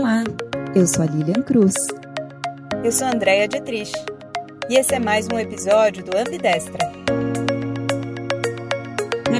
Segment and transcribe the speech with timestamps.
[0.00, 0.22] Olá,
[0.76, 1.74] eu sou a Lilian Cruz.
[2.84, 3.90] Eu sou a Andrea Dietrich.
[4.70, 6.78] E esse é mais um episódio do Ambidestra.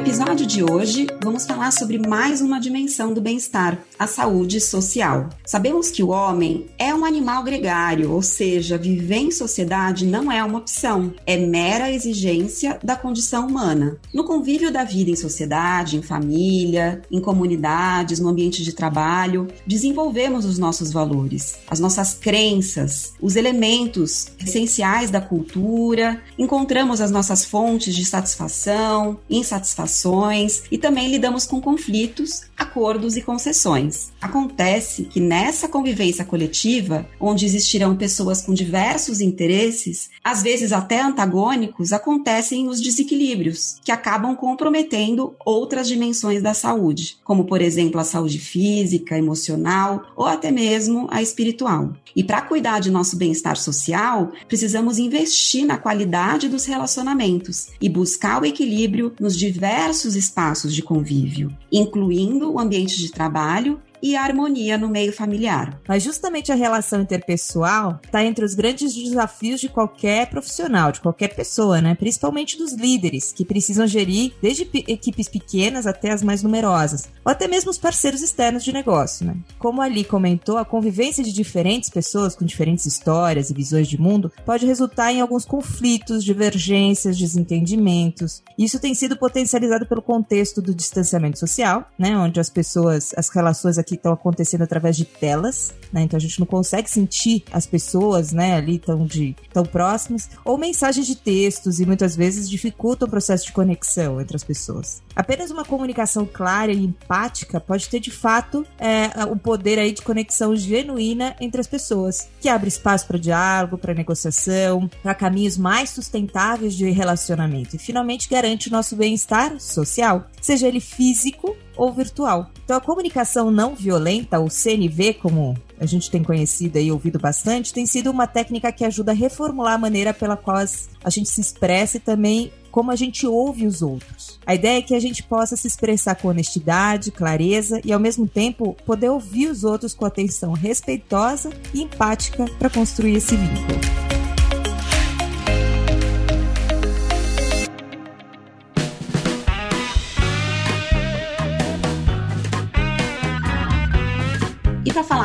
[0.08, 5.28] Episódio de hoje, vamos falar sobre mais uma dimensão do bem-estar, a saúde social.
[5.44, 10.42] Sabemos que o homem é um animal gregário, ou seja, viver em sociedade não é
[10.42, 13.98] uma opção, é mera exigência da condição humana.
[14.14, 20.46] No convívio da vida em sociedade, em família, em comunidades, no ambiente de trabalho, desenvolvemos
[20.46, 27.94] os nossos valores, as nossas crenças, os elementos essenciais da cultura, encontramos as nossas fontes
[27.94, 34.12] de satisfação, insatisfação satisfações e também lidamos com conflitos, acordos e concessões.
[34.20, 41.92] Acontece que nessa convivência coletiva, onde existirão pessoas com diversos interesses, às vezes até antagônicos,
[41.92, 48.38] acontecem os desequilíbrios, que acabam comprometendo outras dimensões da saúde, como por exemplo a saúde
[48.38, 51.92] física, emocional ou até mesmo a espiritual.
[52.14, 58.42] E para cuidar de nosso bem-estar social, precisamos investir na qualidade dos relacionamentos e buscar
[58.42, 64.78] o equilíbrio nos diversos diversos espaços de convívio, incluindo o ambiente de trabalho e harmonia
[64.78, 65.80] no meio familiar.
[65.86, 71.34] Mas justamente a relação interpessoal está entre os grandes desafios de qualquer profissional, de qualquer
[71.34, 71.94] pessoa, né?
[71.94, 77.48] Principalmente dos líderes, que precisam gerir desde equipes pequenas até as mais numerosas, ou até
[77.48, 79.36] mesmo os parceiros externos de negócio, né?
[79.58, 84.32] Como ali comentou, a convivência de diferentes pessoas com diferentes histórias e visões de mundo
[84.44, 88.42] pode resultar em alguns conflitos, divergências, desentendimentos.
[88.58, 92.16] Isso tem sido potencializado pelo contexto do distanciamento social, né?
[92.16, 96.02] Onde as pessoas, as relações que estão acontecendo através de telas, né?
[96.02, 100.58] Então a gente não consegue sentir as pessoas, né, ali tão de tão próximas, ou
[100.58, 105.02] mensagens de textos e muitas vezes dificultam o processo de conexão entre as pessoas.
[105.14, 110.02] Apenas uma comunicação clara e empática pode ter de fato é, o poder aí de
[110.02, 115.90] conexão genuína entre as pessoas, que abre espaço para diálogo, para negociação, para caminhos mais
[115.90, 122.50] sustentáveis de relacionamento e finalmente garante o nosso bem-estar social, seja ele físico ou virtual.
[122.64, 127.72] Então, a comunicação não violenta, ou CNV, como a gente tem conhecido e ouvido bastante,
[127.72, 131.40] tem sido uma técnica que ajuda a reformular a maneira pela qual a gente se
[131.40, 134.38] expressa e também como a gente ouve os outros.
[134.44, 138.26] A ideia é que a gente possa se expressar com honestidade, clareza e, ao mesmo
[138.26, 144.17] tempo, poder ouvir os outros com atenção respeitosa e empática para construir esse vínculo.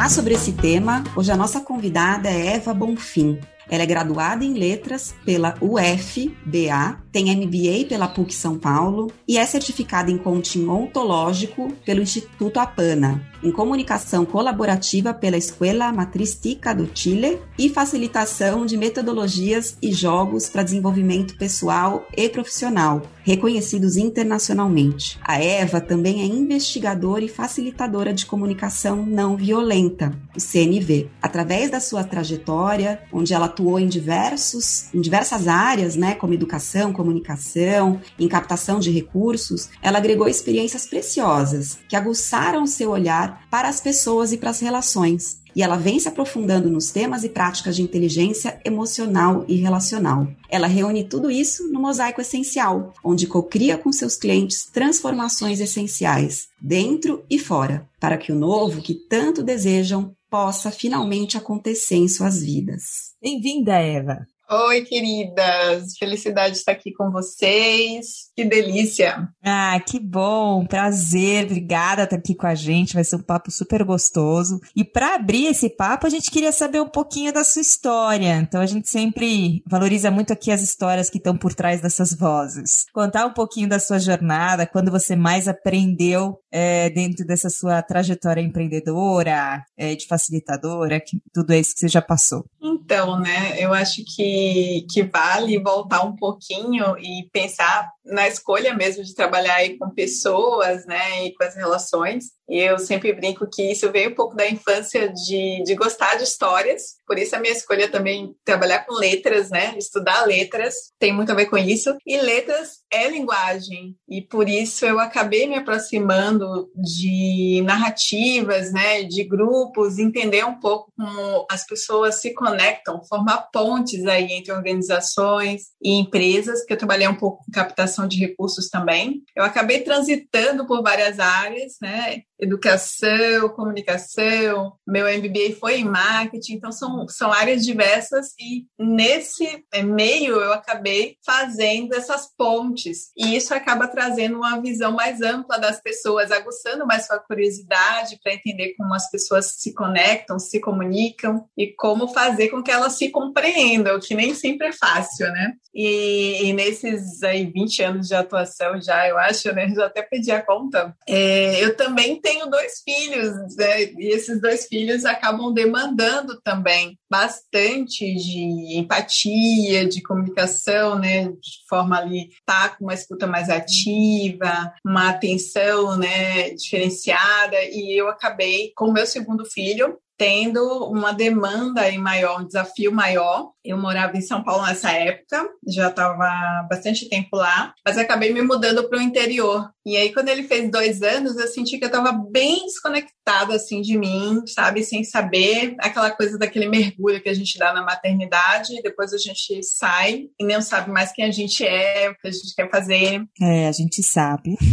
[0.04, 3.40] Falar sobre esse tema, hoje a nossa convidada é Eva Bonfim.
[3.70, 9.46] Ela é graduada em letras pela UFBA, tem MBA pela PUC São Paulo e é
[9.46, 17.40] certificada em coaching ontológico pelo Instituto Apana em comunicação colaborativa pela Escola Matrística do Chile
[17.60, 25.20] e facilitação de metodologias e jogos para desenvolvimento pessoal e profissional, reconhecidos internacionalmente.
[25.24, 31.10] A Eva também é investigadora e facilitadora de comunicação não violenta, o CNV.
[31.22, 36.94] Através da sua trajetória, onde ela atuou em diversos, em diversas áreas, né, como educação,
[36.94, 43.80] comunicação, em captação de recursos, ela agregou experiências preciosas que aguçaram seu olhar para as
[43.80, 45.43] pessoas e para as relações.
[45.56, 50.28] E ela vem se aprofundando nos temas e práticas de inteligência emocional e relacional.
[50.50, 57.24] Ela reúne tudo isso no Mosaico Essencial, onde cocria com seus clientes transformações essenciais, dentro
[57.30, 63.14] e fora, para que o novo que tanto desejam possa finalmente acontecer em suas vidas.
[63.22, 64.26] Bem-vinda, Eva!
[64.50, 65.98] Oi, queridas!
[65.98, 68.30] Felicidade de estar aqui com vocês.
[68.36, 69.30] Que delícia!
[69.42, 70.66] Ah, que bom!
[70.66, 72.94] Prazer, obrigada por estar aqui com a gente.
[72.94, 74.60] Vai ser um papo super gostoso.
[74.76, 78.36] E para abrir esse papo, a gente queria saber um pouquinho da sua história.
[78.36, 82.86] Então a gente sempre valoriza muito aqui as histórias que estão por trás dessas vozes.
[82.94, 88.40] Contar um pouquinho da sua jornada, quando você mais aprendeu é, dentro dessa sua trajetória
[88.40, 92.46] empreendedora, é, de facilitadora, que, tudo isso que você já passou.
[92.62, 99.04] Então, né, eu acho que, que vale voltar um pouquinho e pensar na escolha mesmo
[99.04, 102.26] de trabalhar aí com pessoas, né, e com as relações.
[102.48, 106.24] E eu sempre brinco que isso veio um pouco da infância de, de gostar de
[106.24, 111.32] histórias, por isso a minha escolha também trabalhar com letras, né, estudar letras, tem muito
[111.32, 111.96] a ver com isso.
[112.06, 116.43] E letras é linguagem, e por isso eu acabei me aproximando
[116.76, 123.50] de narrativas, né, de grupos, entender um pouco como as pessoas se conectam conectam, formar
[123.52, 128.70] pontes aí entre organizações e empresas, porque eu trabalhei um pouco com captação de recursos
[128.70, 129.24] também.
[129.36, 132.22] Eu acabei transitando por várias áreas, né?
[132.40, 139.82] Educação, comunicação, meu MBA foi em marketing, então são, são áreas diversas e nesse é,
[139.82, 145.82] meio eu acabei fazendo essas pontes e isso acaba trazendo uma visão mais ampla das
[145.82, 151.68] pessoas, aguçando mais sua curiosidade para entender como as pessoas se conectam, se comunicam e
[151.68, 155.54] como fazer com que elas se compreendam, que nem sempre é fácil, né?
[155.74, 159.68] E, e nesses aí 20 anos de atuação já, eu acho, né?
[159.70, 160.96] Já até pedi a conta.
[161.08, 163.84] É, eu também tenho dois filhos, né?
[163.84, 171.26] E esses dois filhos acabam demandando também bastante de empatia, de comunicação, né?
[171.26, 176.23] De forma ali, tá com uma escuta mais ativa, uma atenção, né?
[176.56, 177.58] Diferenciada.
[177.64, 182.92] E eu acabei, com o meu segundo filho, tendo uma demanda em maior, um desafio
[182.92, 183.52] maior.
[183.64, 188.42] Eu morava em São Paulo nessa época, já estava bastante tempo lá, mas acabei me
[188.42, 189.70] mudando para o interior.
[189.86, 193.82] E aí, quando ele fez dois anos, eu senti que eu estava bem desconectada assim
[193.82, 198.78] de mim, sabe, sem saber aquela coisa daquele mergulho que a gente dá na maternidade,
[198.78, 202.28] e depois a gente sai e não sabe mais quem a gente é, o que
[202.28, 203.24] a gente quer fazer.
[203.42, 204.56] É, a gente sabe.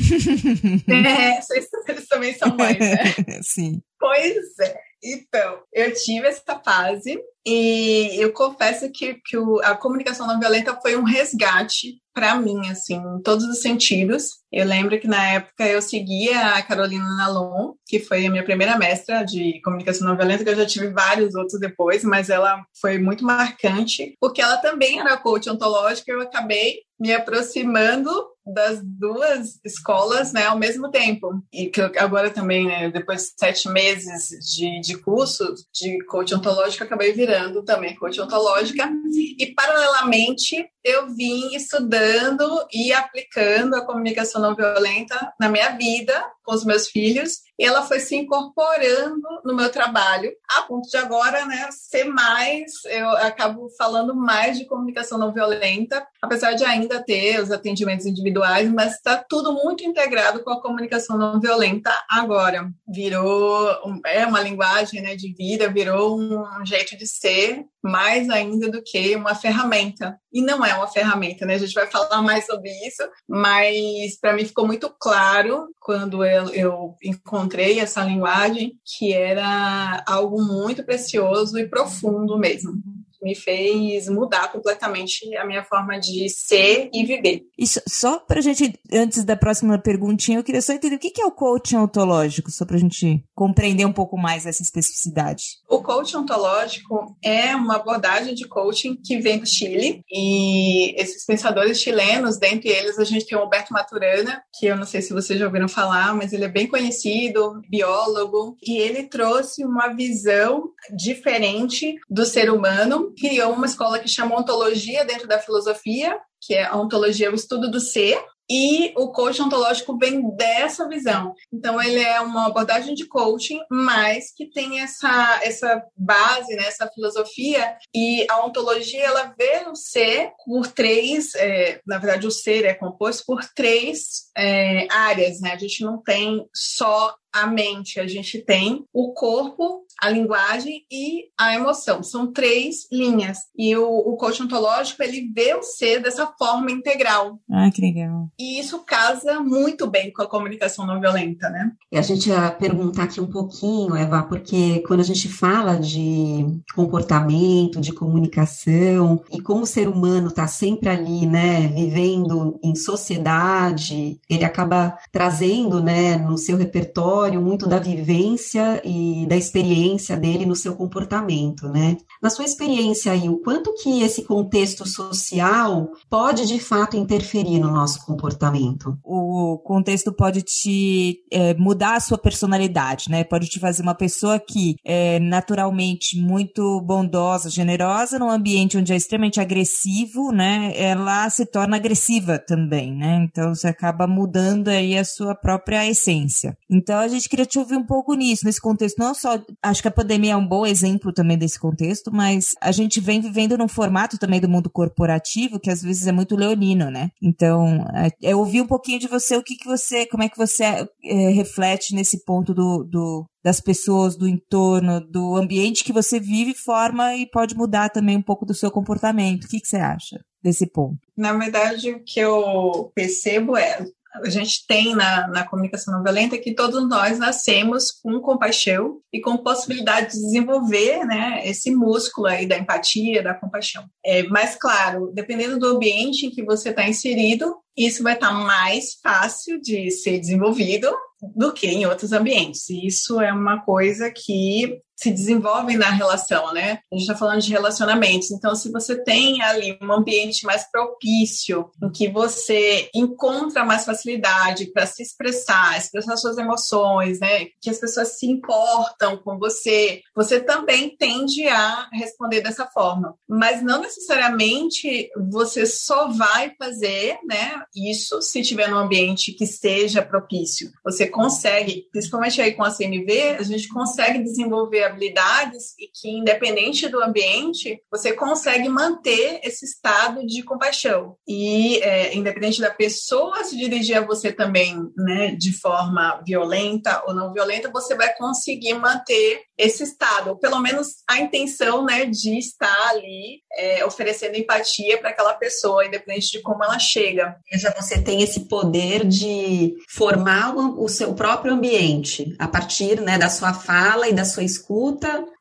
[1.10, 3.14] É, vocês, vocês também são mães, né?
[3.43, 3.81] Sim.
[3.98, 4.89] Pois é.
[5.02, 10.79] Então, eu tive essa fase e eu confesso que, que o, a comunicação não violenta
[10.81, 14.41] foi um resgate para mim, assim, em todos os sentidos.
[14.52, 18.76] Eu lembro que na época eu seguia a Carolina Nalon, que foi a minha primeira
[18.76, 22.99] mestra de comunicação não violenta, que eu já tive vários outros depois, mas ela foi
[22.99, 28.11] muito marcante, porque ela também era coach ontológica e eu acabei me aproximando
[28.46, 31.42] das duas escolas né, ao mesmo tempo.
[31.52, 36.84] E que agora também, né, depois de sete meses de, de curso de coach ontológico,
[36.84, 38.90] acabei virando também coach ontológica.
[39.38, 46.56] E, paralelamente, eu vim estudando e aplicando a comunicação não violenta na minha vida, com
[46.56, 51.47] os meus filhos, e ela foi se incorporando no meu trabalho, a ponto de agora,
[51.47, 57.41] né, ser mais, eu acabo falando mais de comunicação não violenta, apesar de ainda ter
[57.41, 62.69] os atendimentos individuais, mas está tudo muito integrado com a comunicação não violenta agora.
[62.88, 63.69] Virou,
[64.05, 69.15] é uma linguagem, né, de vida, virou um jeito de ser, mais ainda do que
[69.17, 70.19] uma ferramenta.
[70.32, 71.55] E não é uma ferramenta, né?
[71.55, 76.49] A gente vai falar mais sobre isso, mas para mim ficou muito claro quando eu,
[76.50, 82.73] eu encontrei essa linguagem que era algo muito precioso e profundo mesmo
[83.22, 87.43] me fez mudar completamente a minha forma de ser e viver.
[87.58, 91.26] Isso, só pra gente, antes da próxima perguntinha, eu queria só entender o que é
[91.26, 95.44] o coaching ontológico, só pra gente compreender um pouco mais essa especificidade.
[95.69, 101.81] O coaching ontológico é uma abordagem de coaching que vem do Chile e esses pensadores
[101.81, 105.38] chilenos, dentre eles a gente tem o Alberto Maturana, que eu não sei se vocês
[105.38, 111.94] já ouviram falar, mas ele é bem conhecido, biólogo, e ele trouxe uma visão diferente
[112.08, 116.76] do ser humano criou uma escola que chama Ontologia dentro da filosofia, que é a
[116.76, 118.18] ontologia, o estudo do ser,
[118.50, 121.34] e o coaching ontológico vem dessa visão.
[121.52, 126.88] Então, ele é uma abordagem de coaching, mas que tem essa, essa base, né, essa
[126.88, 127.76] filosofia.
[127.94, 131.32] E a ontologia, ela vê o ser por três...
[131.36, 135.52] É, na verdade, o ser é composto por três é, áreas, né?
[135.52, 141.25] A gente não tem só a mente, a gente tem o corpo, a linguagem e
[141.39, 142.03] a emoção.
[142.03, 143.39] São três linhas.
[143.56, 147.39] E o, o coach ontológico, ele vê o ser dessa forma integral.
[147.51, 148.29] Ah, que legal.
[148.39, 151.72] E isso casa muito bem com a comunicação não violenta, né?
[151.93, 156.46] E a gente ia perguntar aqui um pouquinho, Eva, porque quando a gente fala de
[156.75, 164.19] comportamento, de comunicação, e como o ser humano está sempre ali, né, vivendo em sociedade,
[164.29, 170.56] ele acaba trazendo, né, no seu repertório muito da vivência e da experiência dele no
[170.56, 171.96] seu comportamento, né?
[172.22, 177.70] Na sua experiência aí, o quanto que esse contexto social pode de fato interferir no
[177.70, 178.96] nosso comportamento?
[179.05, 183.24] O contexto pode te é, mudar a sua personalidade, né?
[183.24, 188.96] Pode te fazer uma pessoa que é naturalmente muito bondosa, generosa, num ambiente onde é
[188.96, 190.72] extremamente agressivo, né?
[190.77, 193.27] Ela se torna agressiva também, né?
[193.31, 196.56] Então você acaba mudando aí a sua própria essência.
[196.69, 198.98] Então a gente queria te ouvir um pouco nisso, nesse contexto.
[198.98, 202.72] Não só, acho que a pandemia é um bom exemplo também desse contexto, mas a
[202.72, 206.90] gente vem vivendo num formato também do mundo corporativo que às vezes é muito leonino,
[206.90, 207.10] né?
[207.22, 210.38] Então, é, eu ouvi um pouquinho de você, o que que você, como é que
[210.38, 216.20] você é, reflete nesse ponto do, do das pessoas, do entorno, do ambiente que você
[216.20, 219.44] vive, forma e pode mudar também um pouco do seu comportamento.
[219.44, 220.98] O que, que você acha desse ponto?
[221.17, 226.36] Na verdade, o que eu percebo é a gente tem na, na comunicação não violenta
[226.38, 232.46] que todos nós nascemos com compaixão e com possibilidade de desenvolver né, esse músculo aí
[232.46, 233.84] da empatia, da compaixão.
[234.05, 238.34] É, mas, claro, dependendo do ambiente em que você está inserido, isso vai estar tá
[238.34, 240.90] mais fácil de ser desenvolvido
[241.36, 242.69] do que em outros ambientes.
[242.69, 246.80] E isso é uma coisa que se desenvolve na relação, né?
[246.92, 248.30] A gente está falando de relacionamentos.
[248.30, 254.70] Então, se você tem ali um ambiente mais propício, em que você encontra mais facilidade
[254.72, 257.46] para se expressar, expressar suas emoções, né?
[257.62, 263.14] Que as pessoas se importam com você, você também tende a responder dessa forma.
[263.26, 267.62] Mas não necessariamente você só vai fazer, né?
[267.74, 270.70] Isso se tiver num ambiente que seja propício.
[270.84, 276.89] Você consegue, principalmente aí com a CNV, a gente consegue desenvolver habilidades e que, independente
[276.89, 281.17] do ambiente, você consegue manter esse estado de compaixão.
[281.27, 287.15] E, é, independente da pessoa se dirigir a você também, né, de forma violenta ou
[287.15, 292.39] não violenta, você vai conseguir manter esse estado, ou pelo menos a intenção, né, de
[292.39, 297.37] estar ali é, oferecendo empatia para aquela pessoa, independente de como ela chega.
[297.51, 303.29] Veja, você tem esse poder de formar o seu próprio ambiente a partir, né, da
[303.29, 304.80] sua fala e da sua escuta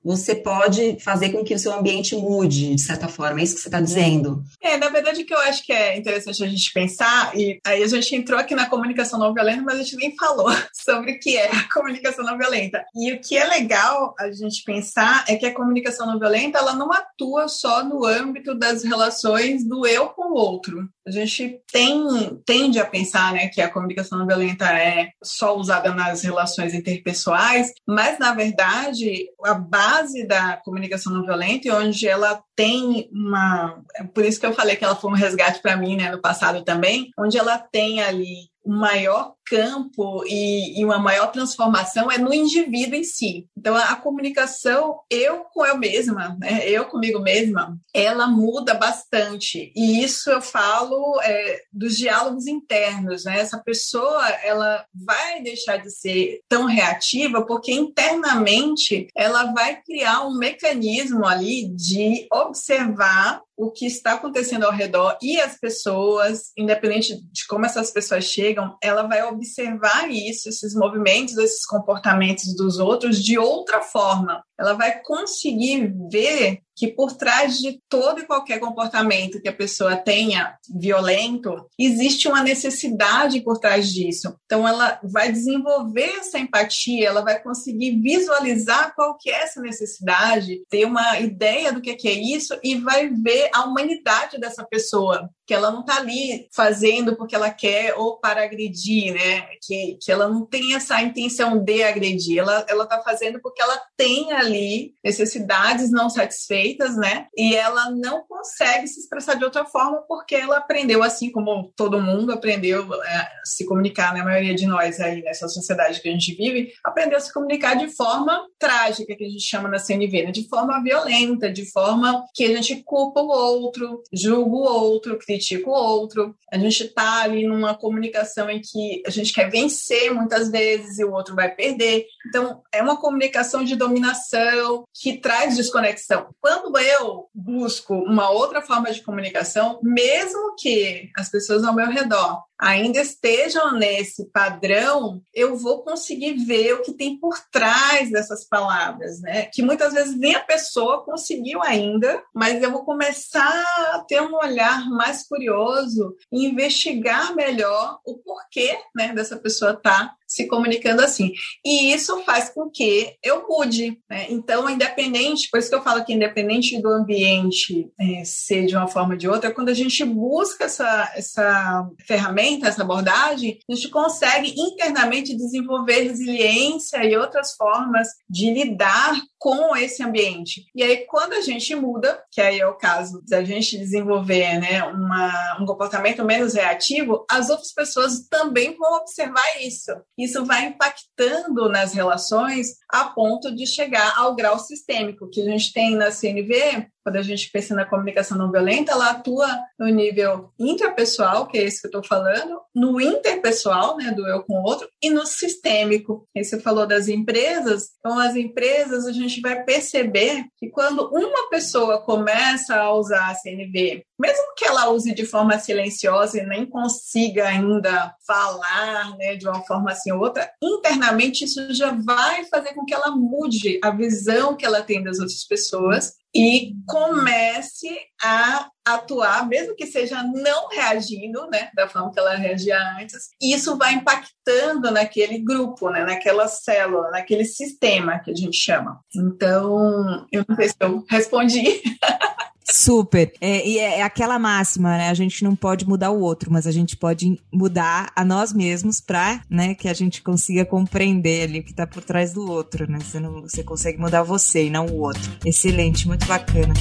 [0.03, 3.39] você pode fazer com que o seu ambiente mude, de certa forma.
[3.39, 4.43] É isso que você está dizendo?
[4.61, 7.83] É, na verdade, o que eu acho que é interessante a gente pensar, e aí
[7.83, 11.19] a gente entrou aqui na comunicação não violenta, mas a gente nem falou sobre o
[11.19, 12.83] que é a comunicação não violenta.
[12.95, 16.75] E o que é legal a gente pensar é que a comunicação não violenta, ela
[16.75, 20.87] não atua só no âmbito das relações do eu com o outro.
[21.05, 22.03] A gente tem,
[22.45, 27.71] tende a pensar né, que a comunicação não violenta é só usada nas relações interpessoais,
[27.87, 33.81] mas, na verdade, a base da comunicação não violenta, e onde ela tem uma.
[33.95, 36.21] É por isso que eu falei que ela foi um resgate para mim né, no
[36.21, 42.19] passado também, onde ela tem ali um maior campo e, e, uma maior transformação é
[42.19, 43.47] no indivíduo em si.
[43.57, 49.73] Então, a, a comunicação, eu com eu mesma, né, eu comigo mesma, ela muda bastante.
[49.75, 53.25] E isso eu falo é, dos diálogos internos.
[53.25, 53.39] Né?
[53.39, 60.37] Essa pessoa, ela vai deixar de ser tão reativa porque internamente ela vai criar um
[60.37, 67.45] mecanismo ali de observar o que está acontecendo ao redor e as pessoas, independente de
[67.45, 73.37] como essas pessoas chegam, ela vai observar isso, esses movimentos, esses comportamentos dos outros de
[73.37, 74.41] outra forma.
[74.59, 79.97] Ela vai conseguir ver que por trás de todo e qualquer comportamento que a pessoa
[79.97, 84.33] tenha violento, existe uma necessidade por trás disso.
[84.45, 90.63] Então ela vai desenvolver essa empatia, ela vai conseguir visualizar qual que é essa necessidade,
[90.69, 95.53] ter uma ideia do que é isso e vai ver a humanidade dessa pessoa que
[95.55, 99.47] ela não está ali fazendo porque ela quer ou para agredir, né?
[99.59, 104.31] Que, que ela não tem essa intenção de agredir, ela está fazendo porque ela tem
[104.31, 107.25] ali necessidades não satisfeitas, né?
[107.35, 112.01] E ela não consegue se expressar de outra forma porque ela aprendeu, assim como todo
[112.01, 114.21] mundo aprendeu é, a se comunicar, né?
[114.21, 117.75] A maioria de nós aí nessa sociedade que a gente vive, aprendeu a se comunicar
[117.75, 120.31] de forma trágica, que a gente chama na CNV, né?
[120.31, 125.69] de forma violenta, de forma que a gente culpa o outro, julga o outro, critica
[125.69, 126.35] o outro.
[126.51, 131.03] A gente está ali numa comunicação em que a gente quer vencer muitas vezes e
[131.03, 132.05] o outro vai perder.
[132.27, 136.27] Então, é uma comunicação de dominação que traz desconexão.
[136.39, 142.43] Quando eu busco uma outra forma de comunicação, mesmo que as pessoas ao meu redor
[142.59, 149.21] ainda estejam nesse padrão, eu vou conseguir ver o que tem por trás dessas palavras,
[149.21, 149.45] né?
[149.45, 154.35] Que muitas vezes nem a pessoa conseguiu ainda, mas eu vou começar a ter um
[154.35, 161.33] olhar mais curioso e investigar melhor o porquê, né, dessa pessoa tá se comunicando assim.
[161.65, 163.99] E isso faz com que eu mude.
[164.07, 164.27] Né?
[164.29, 168.87] Então, independente, por isso que eu falo que independente do ambiente é, ser de uma
[168.87, 173.89] forma ou de outra, quando a gente busca essa, essa ferramenta, essa abordagem, a gente
[173.89, 180.65] consegue internamente desenvolver resiliência e outras formas de lidar com esse ambiente.
[180.75, 184.83] E aí, quando a gente muda, que aí é o caso da gente desenvolver né,
[184.83, 189.91] uma, um comportamento menos reativo, as outras pessoas também vão observar isso.
[190.17, 195.71] Isso vai impactando nas relações a ponto de chegar ao grau sistêmico que a gente
[195.71, 199.47] tem na CNV, quando a gente pensa na comunicação não violenta, ela atua
[199.79, 204.43] no nível intrapessoal, que é esse que eu estou falando, no interpessoal, né, do eu
[204.43, 206.27] com o outro, e no sistêmico.
[206.37, 211.99] Você falou das empresas, então as empresas a gente vai perceber que quando uma pessoa
[211.99, 217.47] começa a usar a CNV, mesmo que ela use de forma silenciosa e nem consiga
[217.47, 222.85] ainda falar né, de uma forma assim ou outra, internamente isso já vai fazer com
[222.85, 227.89] que ela mude a visão que ela tem das outras pessoas e comece
[228.21, 233.77] a atuar, mesmo que seja não reagindo, né, da forma que ela reagia antes, isso
[233.77, 238.99] vai impactando naquele grupo, né, naquela célula, naquele sistema que a gente chama.
[239.15, 241.81] Então, eu não sei se eu respondi.
[242.71, 243.31] Super.
[243.41, 245.09] É, e é aquela máxima, né?
[245.09, 249.01] A gente não pode mudar o outro, mas a gente pode mudar a nós mesmos
[249.01, 252.89] para, né, que a gente consiga compreender ali o que tá por trás do outro,
[252.89, 252.99] né?
[252.99, 255.31] Você, não, você consegue mudar você e não o outro.
[255.45, 256.73] Excelente, muito bacana.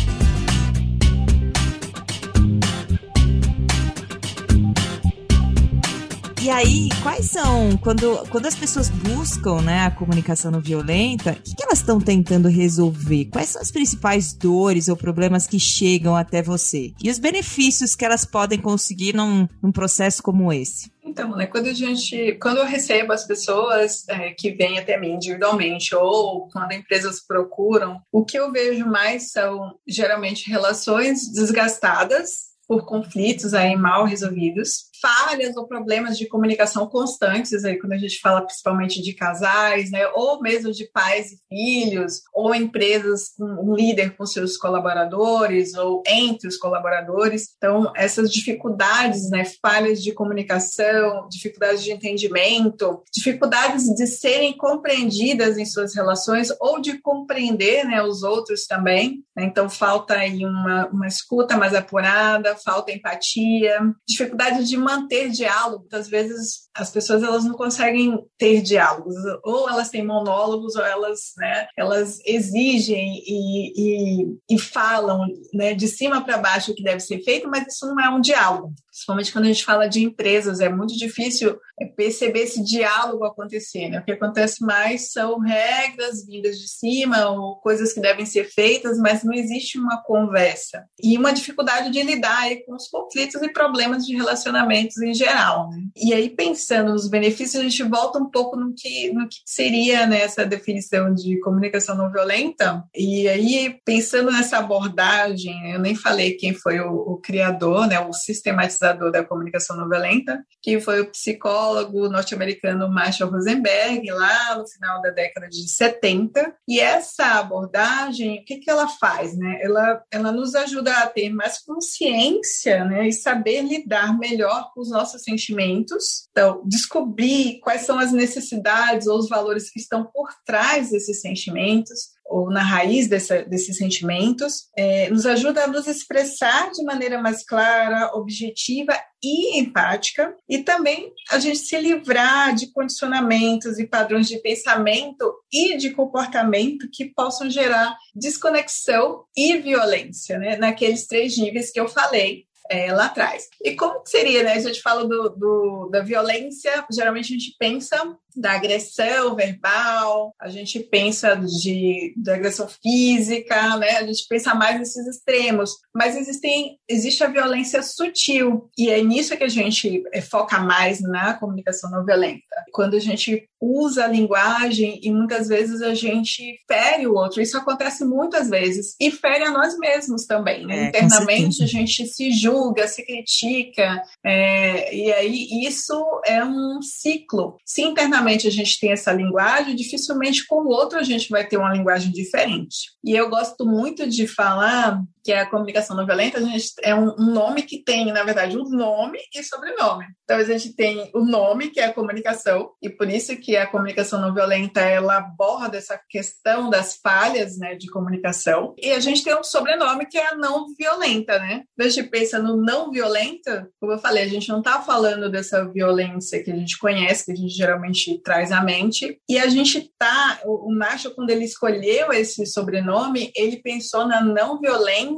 [6.41, 11.35] E aí, quais são, quando, quando as pessoas buscam né, a comunicação não violenta, o
[11.35, 13.25] que, que elas estão tentando resolver?
[13.33, 16.93] Quais são as principais dores ou problemas que chegam até você?
[17.03, 20.93] E os benefícios que elas podem conseguir num, num processo como esse?
[21.05, 25.15] Então, né, quando a gente, quando eu recebo as pessoas é, que vêm até mim
[25.15, 32.85] individualmente ou quando empresas procuram, o que eu vejo mais são geralmente relações desgastadas por
[32.85, 38.43] conflitos aí mal resolvidos, falhas ou problemas de comunicação constantes aí quando a gente fala
[38.43, 44.17] principalmente de casais, né, ou mesmo de pais e filhos, ou empresas com um líder
[44.17, 47.49] com seus colaboradores ou entre os colaboradores.
[47.57, 55.65] Então, essas dificuldades, né, falhas de comunicação, dificuldades de entendimento, dificuldades de serem compreendidas em
[55.65, 59.23] suas relações ou de compreender, né, os outros também.
[59.37, 59.45] Né?
[59.45, 65.81] Então, falta aí uma, uma escuta mais apurada, falta empatia, dificuldade de manter diálogo.
[65.81, 69.15] Muitas vezes as pessoas elas não conseguem ter diálogos,
[69.45, 75.87] ou elas têm monólogos, ou elas, né, elas exigem e, e, e falam né, de
[75.87, 78.73] cima para baixo o que deve ser feito, mas isso não é um diálogo.
[78.99, 81.57] Principalmente quando a gente fala de empresas, é muito difícil
[81.97, 83.89] perceber esse diálogo acontecer.
[83.89, 84.01] Né?
[84.01, 88.99] O que acontece mais são regras vindas de cima ou coisas que devem ser feitas,
[88.99, 90.85] mas não existe uma conversa.
[91.01, 95.71] E uma dificuldade de lidar com os conflitos e problemas de relacionamentos em geral.
[95.71, 95.85] Né?
[95.97, 100.09] E aí, pensando nos benefícios, a gente volta um pouco no que, no que seria
[100.09, 102.83] né, essa definição de comunicação não violenta.
[102.93, 108.13] E aí, pensando nessa abordagem, eu nem falei quem foi o, o criador, né, o
[108.13, 115.01] sistematizador da comunicação não violenta, que foi o psicólogo norte-americano Marshall Rosenberg, lá no final
[115.01, 116.55] da década de 70.
[116.67, 119.37] E essa abordagem, o que, que ela faz?
[119.37, 119.61] Né?
[119.63, 124.91] Ela, ela nos ajuda a ter mais consciência né, e saber lidar melhor com os
[124.91, 126.29] nossos sentimentos.
[126.31, 132.18] Então, descobrir quais são as necessidades ou os valores que estão por trás desses sentimentos
[132.29, 137.45] ou na raiz dessa, desses sentimentos, é, nos ajuda a nos expressar de maneira mais
[137.45, 144.39] clara, objetiva e empática, e também a gente se livrar de condicionamentos e padrões de
[144.39, 150.57] pensamento e de comportamento que possam gerar desconexão e violência, né?
[150.57, 153.49] naqueles três níveis que eu falei é, lá atrás.
[153.63, 154.53] E como seria, né?
[154.53, 157.97] A gente fala do, do, da violência, geralmente a gente pensa
[158.39, 163.97] da agressão verbal, a gente pensa de, de agressão física, né?
[163.97, 169.37] A gente pensa mais nesses extremos, mas existem, existe a violência sutil e é nisso
[169.37, 172.43] que a gente é, foca mais na comunicação não violenta.
[172.73, 177.59] Quando a gente usa a linguagem e muitas vezes a gente fere o outro, isso
[177.59, 180.93] acontece muitas vezes e fere a nós mesmos também, né?
[180.95, 185.95] É, Internamente a gente se julga, se critica é, e aí isso
[186.27, 187.57] é um ciclo.
[187.65, 191.57] Se internamente a gente tem essa linguagem, dificilmente com o outro a gente vai ter
[191.57, 192.91] uma linguagem diferente.
[193.05, 196.95] E eu gosto muito de falar que é a comunicação não violenta, a gente é
[196.95, 200.07] um, nome que tem, na verdade, um nome e sobrenome.
[200.25, 203.67] Então a gente tem o nome, que é a comunicação, e por isso que a
[203.67, 208.75] comunicação não violenta ela aborda essa questão das falhas, né, de comunicação.
[208.79, 211.65] E a gente tem um sobrenome que é a não violenta, né?
[211.77, 215.31] Quando a gente pensa no não violenta, como eu falei, a gente não está falando
[215.31, 219.47] dessa violência que a gente conhece, que a gente geralmente traz à mente, e a
[219.49, 220.79] gente tá, o, o
[221.15, 225.18] quando ele escolheu esse sobrenome, ele pensou na não violência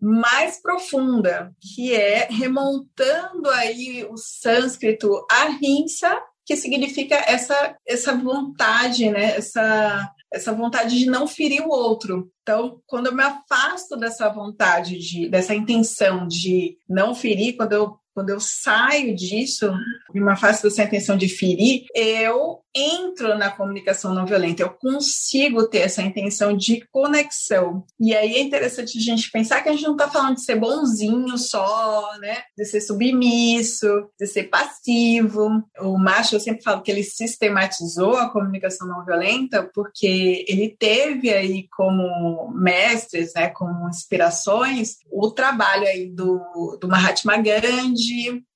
[0.00, 9.36] mais profunda, que é remontando aí o sânscrito ahimsa, que significa essa, essa vontade, né?
[9.36, 12.30] essa, essa vontade de não ferir o outro.
[12.42, 17.99] Então, quando eu me afasto dessa vontade, de, dessa intenção de não ferir, quando eu
[18.14, 19.72] quando eu saio disso,
[20.12, 25.66] de uma fase dessa intenção de ferir, eu entro na comunicação não violenta, eu consigo
[25.68, 27.84] ter essa intenção de conexão.
[27.98, 30.56] E aí é interessante a gente pensar que a gente não está falando de ser
[30.56, 32.42] bonzinho só, né?
[32.56, 35.62] De ser submisso, de ser passivo.
[35.80, 41.30] O macho, eu sempre falo que ele sistematizou a comunicação não violenta porque ele teve
[41.30, 47.99] aí como mestres, né, como inspirações, o trabalho aí do, do Mahatma Gandhi,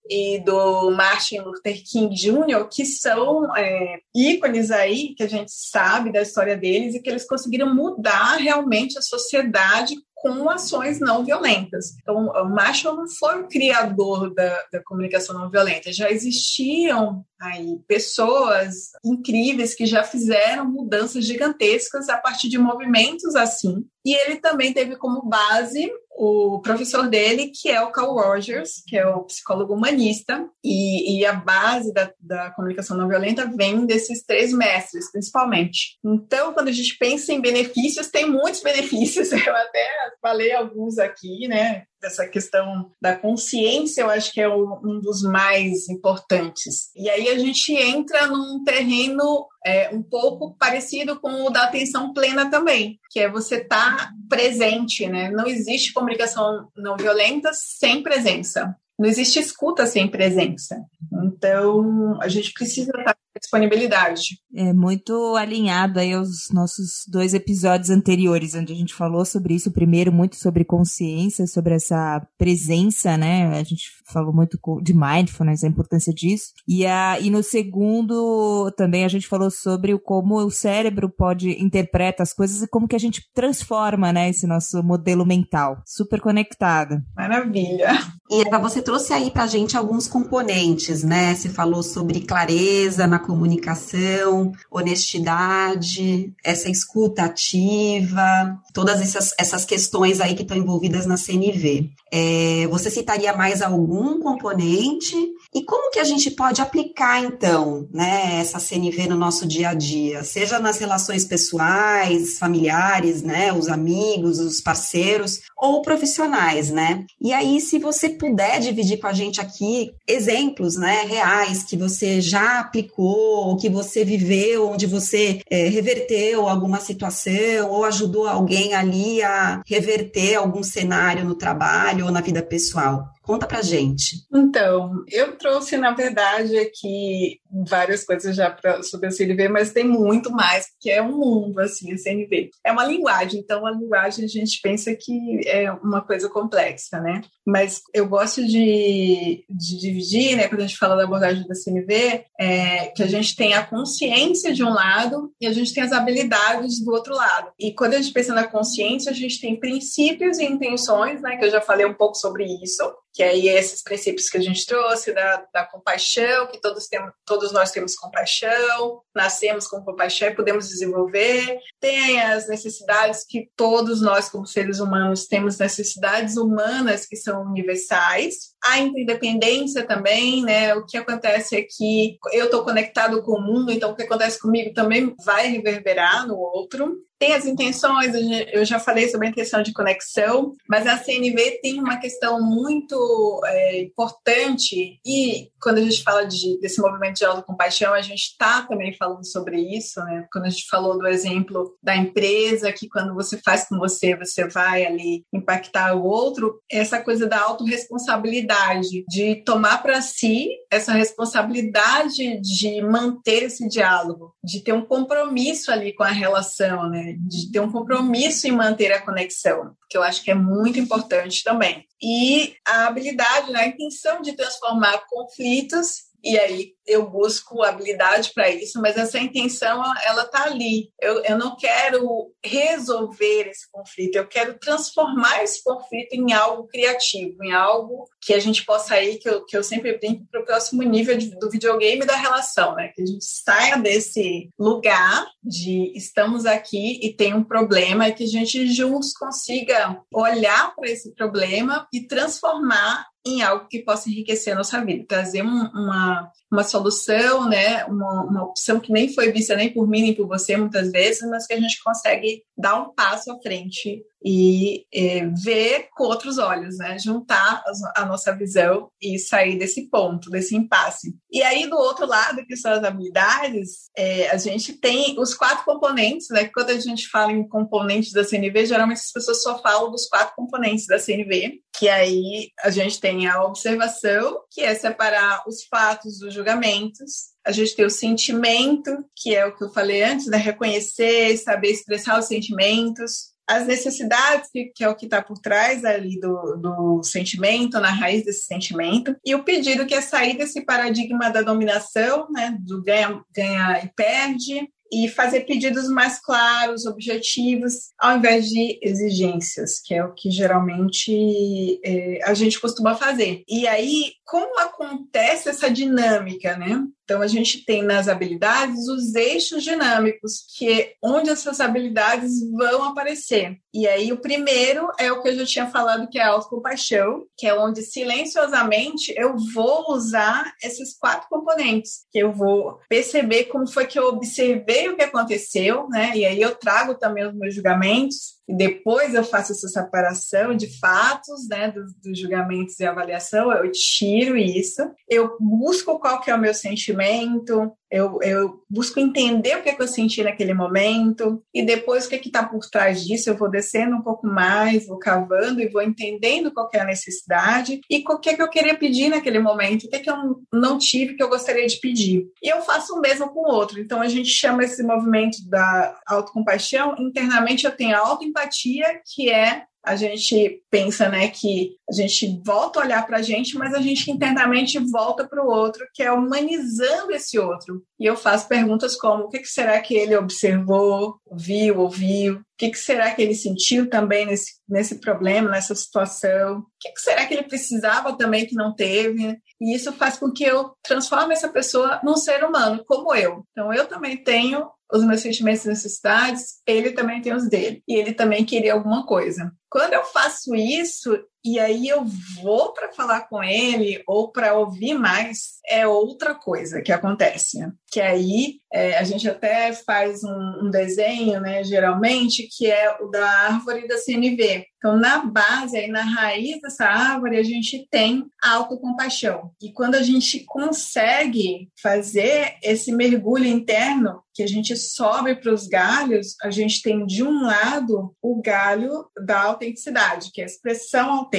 [0.08, 6.12] e do Martin Luther King Jr., que são é, ícones aí que a gente sabe
[6.12, 11.96] da história deles e que eles conseguiram mudar realmente a sociedade com ações não violentas.
[12.00, 17.78] Então, o Marshall não foi o criador da, da comunicação não violenta, já existiam aí
[17.86, 23.84] pessoas incríveis que já fizeram mudanças gigantescas a partir de movimentos assim.
[24.02, 28.96] E ele também teve como base o professor dele, que é o Carl Rogers, que
[28.96, 34.22] é o psicólogo humanista, e, e a base da, da, comunicação não violenta vem desses
[34.22, 35.98] três mestres, principalmente.
[36.04, 39.86] Então, quando a gente pensa em benefícios, tem muitos benefícios, eu até
[40.22, 41.84] falei alguns aqui, né?
[42.04, 46.90] essa questão da consciência, eu acho que é um dos mais importantes.
[46.94, 52.12] E aí a gente entra num terreno é, um pouco parecido com o da atenção
[52.12, 55.30] plena também, que é você estar tá presente, né?
[55.30, 58.76] Não existe comunicação não violenta sem presença.
[58.98, 60.80] Não existe escuta sem presença.
[61.24, 64.38] Então, a gente precisa estar disponibilidade.
[64.54, 69.68] É muito alinhado aí aos nossos dois episódios anteriores, onde a gente falou sobre isso.
[69.68, 73.58] O primeiro, muito sobre consciência, sobre essa presença, né?
[73.58, 76.52] A gente falou muito de mindfulness, a importância disso.
[76.66, 82.22] E, a, e no segundo, também a gente falou sobre como o cérebro pode interpreta
[82.22, 85.82] as coisas e como que a gente transforma, né, esse nosso modelo mental.
[85.84, 87.02] Super conectado.
[87.16, 87.92] Maravilha.
[88.30, 91.34] E Eva, você trouxe aí pra gente alguns componentes, né?
[91.34, 100.34] Você falou sobre clareza na comunicação, honestidade, essa escuta ativa, todas essas, essas questões aí
[100.34, 101.90] que estão envolvidas na CNV.
[102.12, 105.16] É, você citaria mais algum componente?
[105.52, 109.74] E como que a gente pode aplicar, então, né, essa CNV no nosso dia a
[109.74, 110.22] dia?
[110.22, 117.04] Seja nas relações pessoais, familiares, né, os amigos, os parceiros, ou profissionais, né?
[117.20, 122.20] E aí, se você puder dividir com a gente aqui exemplos, né, reais que você
[122.20, 128.74] já aplicou, ou que você viveu, onde você é, reverteu alguma situação, ou ajudou alguém
[128.74, 133.13] ali a reverter algum cenário no trabalho, ou na vida pessoal?
[133.24, 134.18] Conta pra gente.
[134.32, 139.84] Então, eu trouxe, na verdade, aqui várias coisas já pra, sobre a CNV, mas tem
[139.84, 142.50] muito mais, que é um mundo, assim, a CNV.
[142.62, 147.22] É uma linguagem, então a linguagem a gente pensa que é uma coisa complexa, né?
[147.46, 152.24] Mas eu gosto de, de dividir, né, quando a gente fala da abordagem da CNV,
[152.38, 155.92] é, que a gente tem a consciência de um lado e a gente tem as
[155.92, 157.52] habilidades do outro lado.
[157.58, 161.44] E quando a gente pensa na consciência, a gente tem princípios e intenções, né, que
[161.46, 162.82] eu já falei um pouco sobre isso,
[163.14, 167.12] que aí é esses princípios que a gente trouxe da, da compaixão, que todos, temos,
[167.24, 171.60] todos nós temos compaixão, nascemos com compaixão e podemos desenvolver.
[171.78, 178.52] Tem as necessidades que todos nós, como seres humanos, temos necessidades humanas que são universais.
[178.64, 180.74] A interdependência também, né?
[180.74, 184.40] O que acontece é que eu estou conectado com o mundo, então o que acontece
[184.40, 188.12] comigo também vai reverberar no outro tem as intenções,
[188.52, 193.40] eu já falei sobre a intenção de conexão, mas a CNV tem uma questão muito
[193.46, 198.60] é, importante e quando a gente fala de, desse movimento de autocompaixão, a gente está
[198.66, 200.26] também falando sobre isso, né?
[200.30, 204.46] Quando a gente falou do exemplo da empresa, que quando você faz com você, você
[204.46, 212.38] vai ali impactar o outro, essa coisa da autorresponsabilidade, de tomar para si essa responsabilidade
[212.42, 217.13] de manter esse diálogo, de ter um compromisso ali com a relação, né?
[217.18, 221.42] De ter um compromisso em manter a conexão, que eu acho que é muito importante
[221.42, 221.86] também.
[222.02, 223.60] E a habilidade, né?
[223.60, 229.82] a intenção de transformar conflitos e aí eu busco habilidade para isso, mas essa intenção
[230.04, 230.90] ela tá ali.
[231.00, 237.42] Eu, eu não quero resolver esse conflito, eu quero transformar esse conflito em algo criativo,
[237.42, 240.44] em algo que a gente possa ir, que eu, que eu sempre brinco para o
[240.44, 242.88] próximo nível de, do videogame da relação, né?
[242.94, 248.24] Que a gente saia desse lugar de estamos aqui e tem um problema e que
[248.24, 254.52] a gente juntos consiga olhar para esse problema e transformar em algo que possa enriquecer
[254.52, 257.84] a nossa vida, trazer um, uma, uma solução, né?
[257.84, 261.28] Uma, uma opção que nem foi vista nem por mim nem por você muitas vezes,
[261.28, 266.38] mas que a gente consegue dar um passo à frente e é, ver com outros
[266.38, 266.98] olhos, né?
[266.98, 267.62] Juntar
[267.94, 271.14] a nossa visão e sair desse ponto, desse impasse.
[271.30, 275.64] E aí, do outro lado, que são as habilidades, é, a gente tem os quatro
[275.66, 276.46] componentes, né?
[276.46, 280.34] Quando a gente fala em componentes da CNV, geralmente as pessoas só falam dos quatro
[280.34, 286.18] componentes da CNV, que aí a gente tem a observação, que é separar os fatos
[286.18, 290.38] dos julgamentos, a gente tem o sentimento, que é o que eu falei antes, né?
[290.38, 296.18] Reconhecer, saber expressar os sentimentos as necessidades, que, é o que está por trás ali
[296.18, 301.30] do, do sentimento, na raiz desse sentimento, e o pedido que é sair desse paradigma
[301.30, 308.18] da dominação, né, do ganha, ganha e perde, e fazer pedidos mais claros, objetivos, ao
[308.18, 313.42] invés de exigências, que é o que geralmente é, a gente costuma fazer.
[313.48, 316.80] E aí, como acontece essa dinâmica, né?
[317.04, 322.84] Então, a gente tem nas habilidades os eixos dinâmicos, que é onde essas habilidades vão
[322.84, 323.58] aparecer.
[323.72, 327.26] E aí, o primeiro é o que eu já tinha falado, que é a autocompaixão,
[327.36, 333.66] que é onde silenciosamente eu vou usar esses quatro componentes, que eu vou perceber como
[333.66, 336.12] foi que eu observei o que aconteceu, né?
[336.16, 340.78] E aí eu trago também os meus julgamentos, e depois eu faço essa separação de
[340.78, 346.34] fatos, né, dos, dos, julgamentos e avaliação, eu tiro isso, eu busco qual que é
[346.34, 351.40] o meu sentimento, eu, eu busco entender o que, é que eu senti naquele momento,
[351.54, 354.88] e depois o que é está por trás disso, eu vou descendo um pouco mais,
[354.88, 358.50] vou cavando e vou entendendo qual é a necessidade e o que é que eu
[358.50, 360.16] queria pedir naquele momento, o que é que eu
[360.52, 362.26] não tive que eu gostaria de pedir.
[362.42, 363.80] E eu faço o mesmo com o outro.
[363.80, 369.64] Então a gente chama esse movimento da autocompaixão, internamente eu tenho a autoempatia, que é
[369.84, 373.80] a gente pensa, né, que a gente volta a olhar para a gente, mas a
[373.80, 377.82] gente internamente volta para o outro, que é humanizando esse outro.
[378.00, 382.36] E eu faço perguntas como: o que, será que ele observou, viu, ouviu?
[382.36, 386.60] O que, será que ele sentiu também nesse, nesse problema, nessa situação?
[386.60, 389.38] O que, que será que ele precisava também que não teve?
[389.60, 393.44] E isso faz com que eu transforme essa pessoa num ser humano, como eu.
[393.50, 397.82] Então, eu também tenho os meus sentimentos e necessidades, ele também tem os dele.
[397.88, 399.52] E ele também queria alguma coisa.
[399.70, 402.06] Quando eu faço isso, e aí eu
[402.42, 407.58] vou para falar com ele ou para ouvir mais, é outra coisa que acontece.
[407.92, 413.08] Que aí é, a gente até faz um, um, desenho, né, geralmente, que é o
[413.08, 414.66] da árvore da CNV.
[414.78, 419.50] Então, na base, aí na raiz dessa árvore, a gente tem autocompaixão.
[419.62, 425.68] E quando a gente consegue fazer esse mergulho interno, que a gente sobe para os
[425.68, 431.12] galhos, a gente tem de um lado o galho da autenticidade, que é a expressão
[431.12, 431.33] autêntica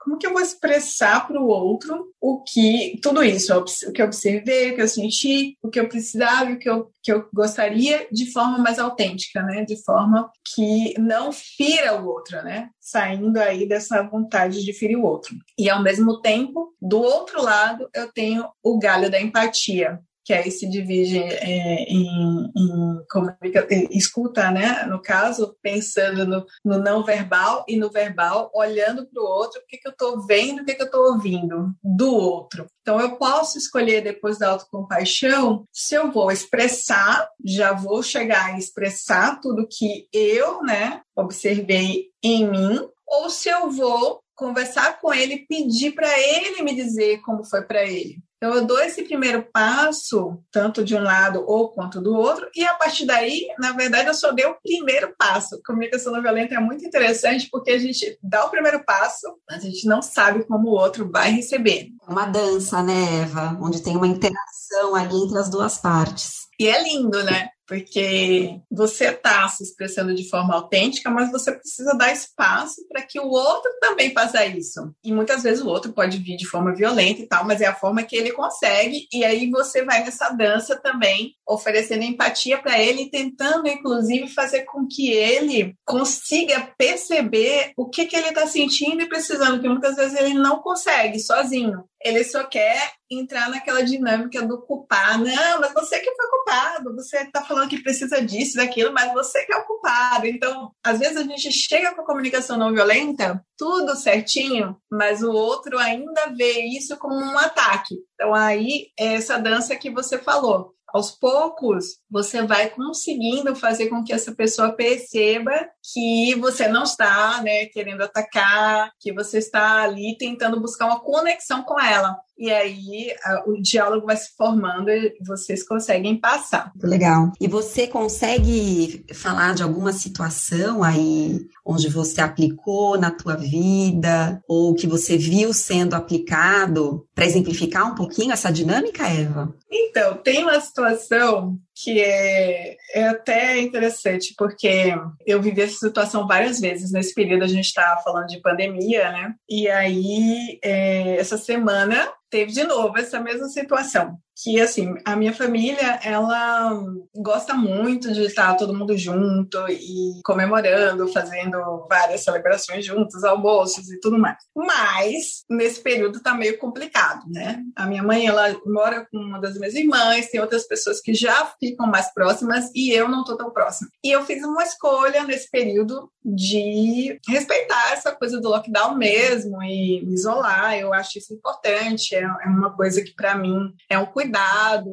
[0.00, 4.06] como que eu vou expressar para o outro o que tudo isso, o que eu
[4.06, 8.08] observei, o que eu senti, o que eu precisava, o que eu, que eu gostaria
[8.10, 9.64] de forma mais autêntica, né?
[9.64, 12.70] De forma que não fira o outro, né?
[12.80, 15.36] Saindo aí dessa vontade de ferir o outro.
[15.58, 20.50] E ao mesmo tempo, do outro lado, eu tenho o galho da empatia, que aí
[20.52, 24.84] se divide é, em, em comunica, escuta, né?
[24.84, 29.66] No caso, pensando no, no, não verbal e no verbal, olhando para o outro, o
[29.66, 32.66] que, que eu estou vendo, o que, que eu estou ouvindo do outro.
[32.80, 38.58] Então, eu posso escolher depois da autocompaixão se eu vou expressar, já vou chegar a
[38.58, 45.44] expressar tudo que eu, né, observei em mim, ou se eu vou conversar com ele,
[45.48, 48.22] pedir para ele me dizer como foi para ele.
[48.42, 52.64] Então, eu dou esse primeiro passo, tanto de um lado ou quanto do outro, e
[52.64, 55.60] a partir daí, na verdade, eu só dei o primeiro passo.
[55.62, 59.66] Comunicação não violenta é muito interessante porque a gente dá o primeiro passo, mas a
[59.66, 61.88] gente não sabe como o outro vai receber.
[62.08, 63.58] Uma dança, né, Eva?
[63.60, 66.48] Onde tem uma interação ali entre as duas partes.
[66.58, 67.50] E é lindo, né?
[67.70, 73.20] Porque você está se expressando de forma autêntica, mas você precisa dar espaço para que
[73.20, 74.92] o outro também faça isso.
[75.04, 77.74] E muitas vezes o outro pode vir de forma violenta e tal, mas é a
[77.74, 83.08] forma que ele consegue, e aí você vai nessa dança também, oferecendo empatia para ele,
[83.08, 89.08] tentando inclusive fazer com que ele consiga perceber o que, que ele está sentindo e
[89.08, 91.84] precisando, que muitas vezes ele não consegue sozinho.
[92.02, 95.18] Ele só quer entrar naquela dinâmica do culpar.
[95.18, 99.44] Não, mas você que foi culpado, você está falando que precisa disso, daquilo, mas você
[99.44, 100.26] que é o culpado.
[100.26, 105.30] Então, às vezes a gente chega com a comunicação não violenta, tudo certinho, mas o
[105.30, 107.96] outro ainda vê isso como um ataque.
[108.14, 114.02] Então, aí é essa dança que você falou aos poucos, você vai conseguindo fazer com
[114.04, 115.52] que essa pessoa perceba
[115.92, 121.62] que você não está né, querendo atacar, que você está ali tentando buscar uma conexão
[121.62, 122.16] com ela.
[122.40, 123.14] E aí
[123.46, 126.72] o diálogo vai se formando e vocês conseguem passar.
[126.82, 127.30] Legal.
[127.38, 134.74] E você consegue falar de alguma situação aí onde você aplicou na tua vida ou
[134.74, 139.54] que você viu sendo aplicado para exemplificar um pouquinho essa dinâmica, Eva?
[139.70, 144.94] Então, tem uma situação que é, é até interessante, porque
[145.26, 146.92] eu vivi essa situação várias vezes.
[146.92, 149.34] Nesse período a gente estava falando de pandemia, né?
[149.48, 155.32] E aí, é, essa semana, teve de novo essa mesma situação que assim a minha
[155.32, 156.82] família ela
[157.16, 164.00] gosta muito de estar todo mundo junto e comemorando fazendo várias celebrações juntos almoços e
[164.00, 164.38] tudo mais.
[164.54, 167.62] Mas nesse período tá meio complicado né?
[167.76, 171.46] A minha mãe ela mora com uma das minhas irmãs tem outras pessoas que já
[171.58, 173.90] ficam mais próximas e eu não tô tão próxima.
[174.04, 180.04] E eu fiz uma escolha nesse período de respeitar essa coisa do lockdown mesmo e
[180.04, 180.76] me isolar.
[180.78, 184.29] Eu acho isso importante é, é uma coisa que para mim é um cuidado.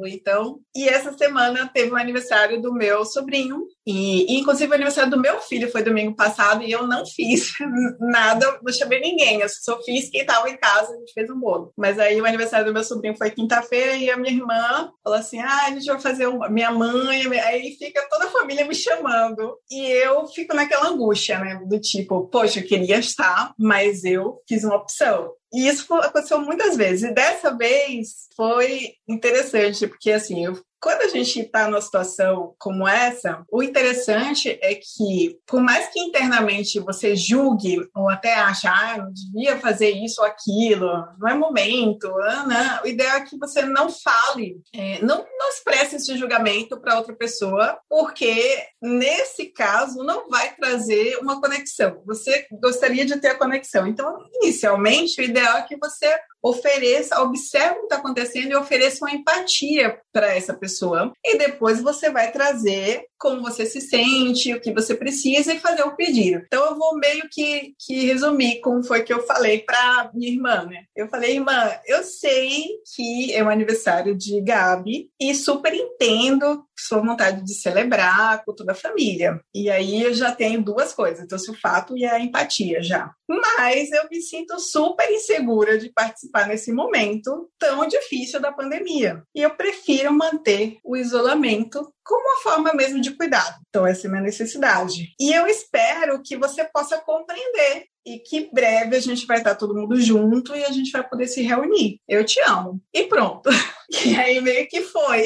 [0.07, 5.19] Então, e essa semana teve o aniversário do meu sobrinho e, inclusive o aniversário do
[5.19, 7.53] meu filho foi domingo passado e eu não fiz
[8.01, 11.39] nada, não chamei ninguém, eu só fiz quem estava em casa, a gente fez um
[11.39, 11.71] bolo.
[11.77, 15.39] Mas aí o aniversário do meu sobrinho foi quinta-feira e a minha irmã falou assim:
[15.39, 19.57] "Ah, a gente vai fazer uma minha mãe", aí fica toda a família me chamando
[19.71, 24.65] e eu fico naquela angústia, né, do tipo, poxa, eu queria estar, mas eu fiz
[24.65, 25.31] uma opção.
[25.53, 27.09] E isso aconteceu muitas vezes.
[27.09, 32.87] E dessa vez foi interessante, porque assim, eu quando a gente está numa situação como
[32.87, 38.97] essa, o interessante é que, por mais que internamente você julgue ou até ache, ah,
[38.97, 40.87] não devia fazer isso ou aquilo,
[41.19, 45.49] não é momento, ah, não, o ideal é que você não fale, é, não, não
[45.49, 52.01] expresse esse julgamento para outra pessoa, porque nesse caso não vai trazer uma conexão.
[52.05, 53.87] Você gostaria de ter a conexão.
[53.87, 59.03] Então, inicialmente, o ideal é que você ofereça, observe o que está acontecendo e ofereça
[59.03, 61.11] uma empatia para essa pessoa.
[61.23, 65.83] E depois você vai trazer como você se sente, o que você precisa e fazer
[65.83, 66.41] o pedido.
[66.45, 70.65] Então eu vou meio que, que resumir como foi que eu falei para minha irmã,
[70.65, 70.83] né?
[70.95, 77.01] Eu falei, irmã, eu sei que é o aniversário de Gabi e super entendo sua
[77.01, 79.39] vontade de celebrar com toda a família.
[79.53, 83.11] E aí eu já tenho duas coisas, então o fato e a empatia já.
[83.27, 89.23] Mas eu me sinto super insegura de participar nesse momento tão difícil da pandemia.
[89.35, 93.55] E eu prefiro manter o isolamento como uma forma mesmo de cuidado.
[93.69, 95.13] Então, essa é a minha necessidade.
[95.19, 99.75] E eu espero que você possa compreender e que breve a gente vai estar todo
[99.75, 101.99] mundo junto e a gente vai poder se reunir.
[102.07, 102.81] Eu te amo.
[102.93, 103.49] E pronto.
[103.89, 105.23] E aí meio que foi.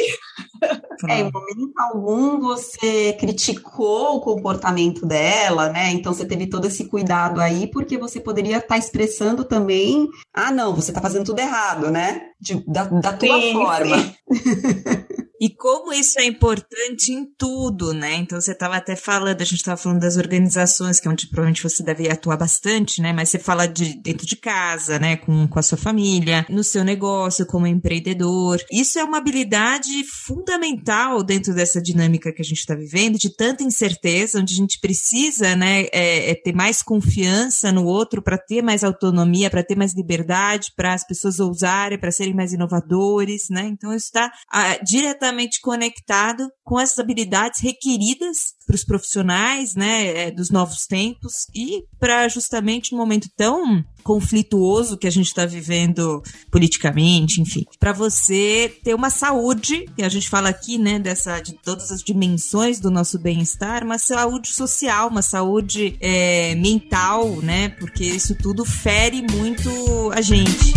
[1.10, 5.90] É, em momento algum você criticou o comportamento dela, né?
[5.94, 10.76] Então você teve todo esse cuidado aí, porque você poderia estar expressando também, ah, não,
[10.76, 12.22] você está fazendo tudo errado, né?
[12.40, 13.98] De, da, da tua sim, forma.
[13.98, 14.16] Sim.
[15.42, 18.14] E como isso é importante em tudo, né?
[18.14, 21.64] Então você estava até falando, a gente estava falando das organizações, que é onde provavelmente
[21.64, 23.12] você deve atuar bastante, né?
[23.12, 25.16] Mas você fala de dentro de casa, né?
[25.16, 28.64] Com, com a sua família, no seu negócio, como empreendedor.
[28.72, 33.64] Isso é uma habilidade fundamental dentro dessa dinâmica que a gente está vivendo, de tanta
[33.64, 35.88] incerteza, onde a gente precisa, né?
[35.92, 40.72] É, é ter mais confiança no outro para ter mais autonomia, para ter mais liberdade,
[40.76, 43.66] para as pessoas ousarem, para serem mais inovadores, né?
[43.66, 50.28] Então isso está ah, diretamente diretamente conectado com essas habilidades requeridas para os profissionais, né,
[50.28, 55.46] é, dos novos tempos e para justamente um momento tão conflituoso que a gente está
[55.46, 61.40] vivendo politicamente, enfim, para você ter uma saúde, que a gente fala aqui, né, dessa
[61.40, 67.70] de todas as dimensões do nosso bem-estar, uma saúde social, uma saúde é, mental, né,
[67.70, 69.70] porque isso tudo fere muito
[70.14, 70.74] a gente.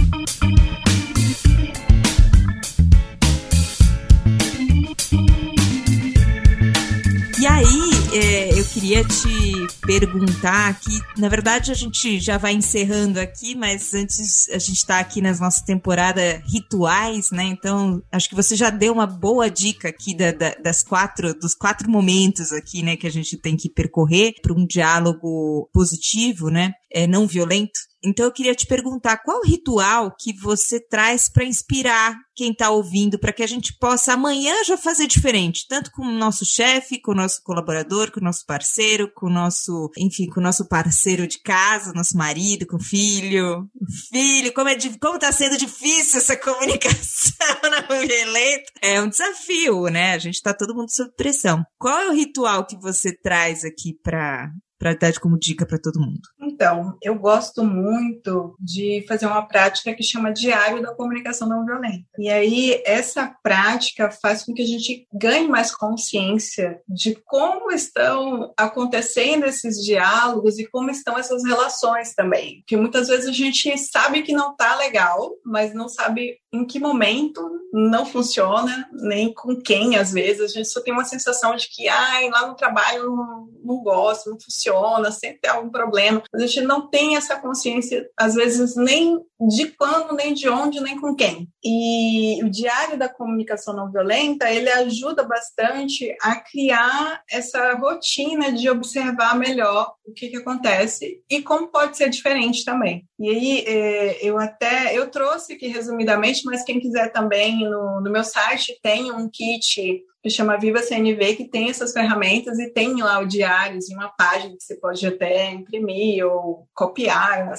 [8.15, 11.01] É, eu queria te perguntar aqui.
[11.19, 15.41] Na verdade, a gente já vai encerrando aqui, mas antes a gente está aqui nas
[15.41, 17.43] nossas temporadas rituais, né?
[17.45, 21.55] Então, acho que você já deu uma boa dica aqui da, da, das quatro, dos
[21.55, 26.73] quatro momentos aqui, né, que a gente tem que percorrer para um diálogo positivo, né?
[26.93, 27.81] É, não violento.
[28.05, 33.19] Então eu queria te perguntar qual ritual que você traz para inspirar quem está ouvindo,
[33.19, 37.13] para que a gente possa amanhã já fazer diferente, tanto com o nosso chefe, com
[37.13, 41.27] o nosso colaborador, com o nosso parceiro, com o nosso, enfim, com o nosso parceiro
[41.27, 43.69] de casa, nosso marido, com o filho,
[44.13, 48.73] filho, como é como está sendo difícil essa comunicação na violenta.
[48.83, 50.13] É um desafio, né?
[50.13, 51.65] A gente está todo mundo sob pressão.
[51.79, 56.01] Qual é o ritual que você traz aqui para para dar como dica para todo
[56.01, 56.21] mundo?
[56.47, 62.05] Então, eu gosto muito de fazer uma prática que chama Diário da Comunicação Não Violenta.
[62.19, 68.53] E aí, essa prática faz com que a gente ganhe mais consciência de como estão
[68.57, 72.59] acontecendo esses diálogos e como estão essas relações também.
[72.61, 76.79] Porque muitas vezes a gente sabe que não está legal, mas não sabe em que
[76.79, 77.43] momento
[77.73, 80.41] não funciona, nem com quem, às vezes.
[80.41, 84.31] A gente só tem uma sensação de que, ai, lá no trabalho não, não gosto,
[84.31, 86.23] não funciona, sempre tem algum problema.
[86.35, 91.01] A gente não tem essa consciência, às vezes, nem de quando, nem de onde, nem
[91.01, 91.49] com quem.
[91.63, 98.69] E o Diário da Comunicação Não Violenta, ele ajuda bastante a criar essa rotina de
[98.69, 103.07] observar melhor o que, que acontece e como pode ser diferente também.
[103.19, 108.11] E aí, é, eu até, eu trouxe aqui resumidamente, mas quem quiser também, no, no
[108.11, 113.03] meu site tem um kit que chama Viva CNV, que tem essas ferramentas e tem
[113.03, 117.53] lá o diários e uma página que você pode até imprimir ou copiar.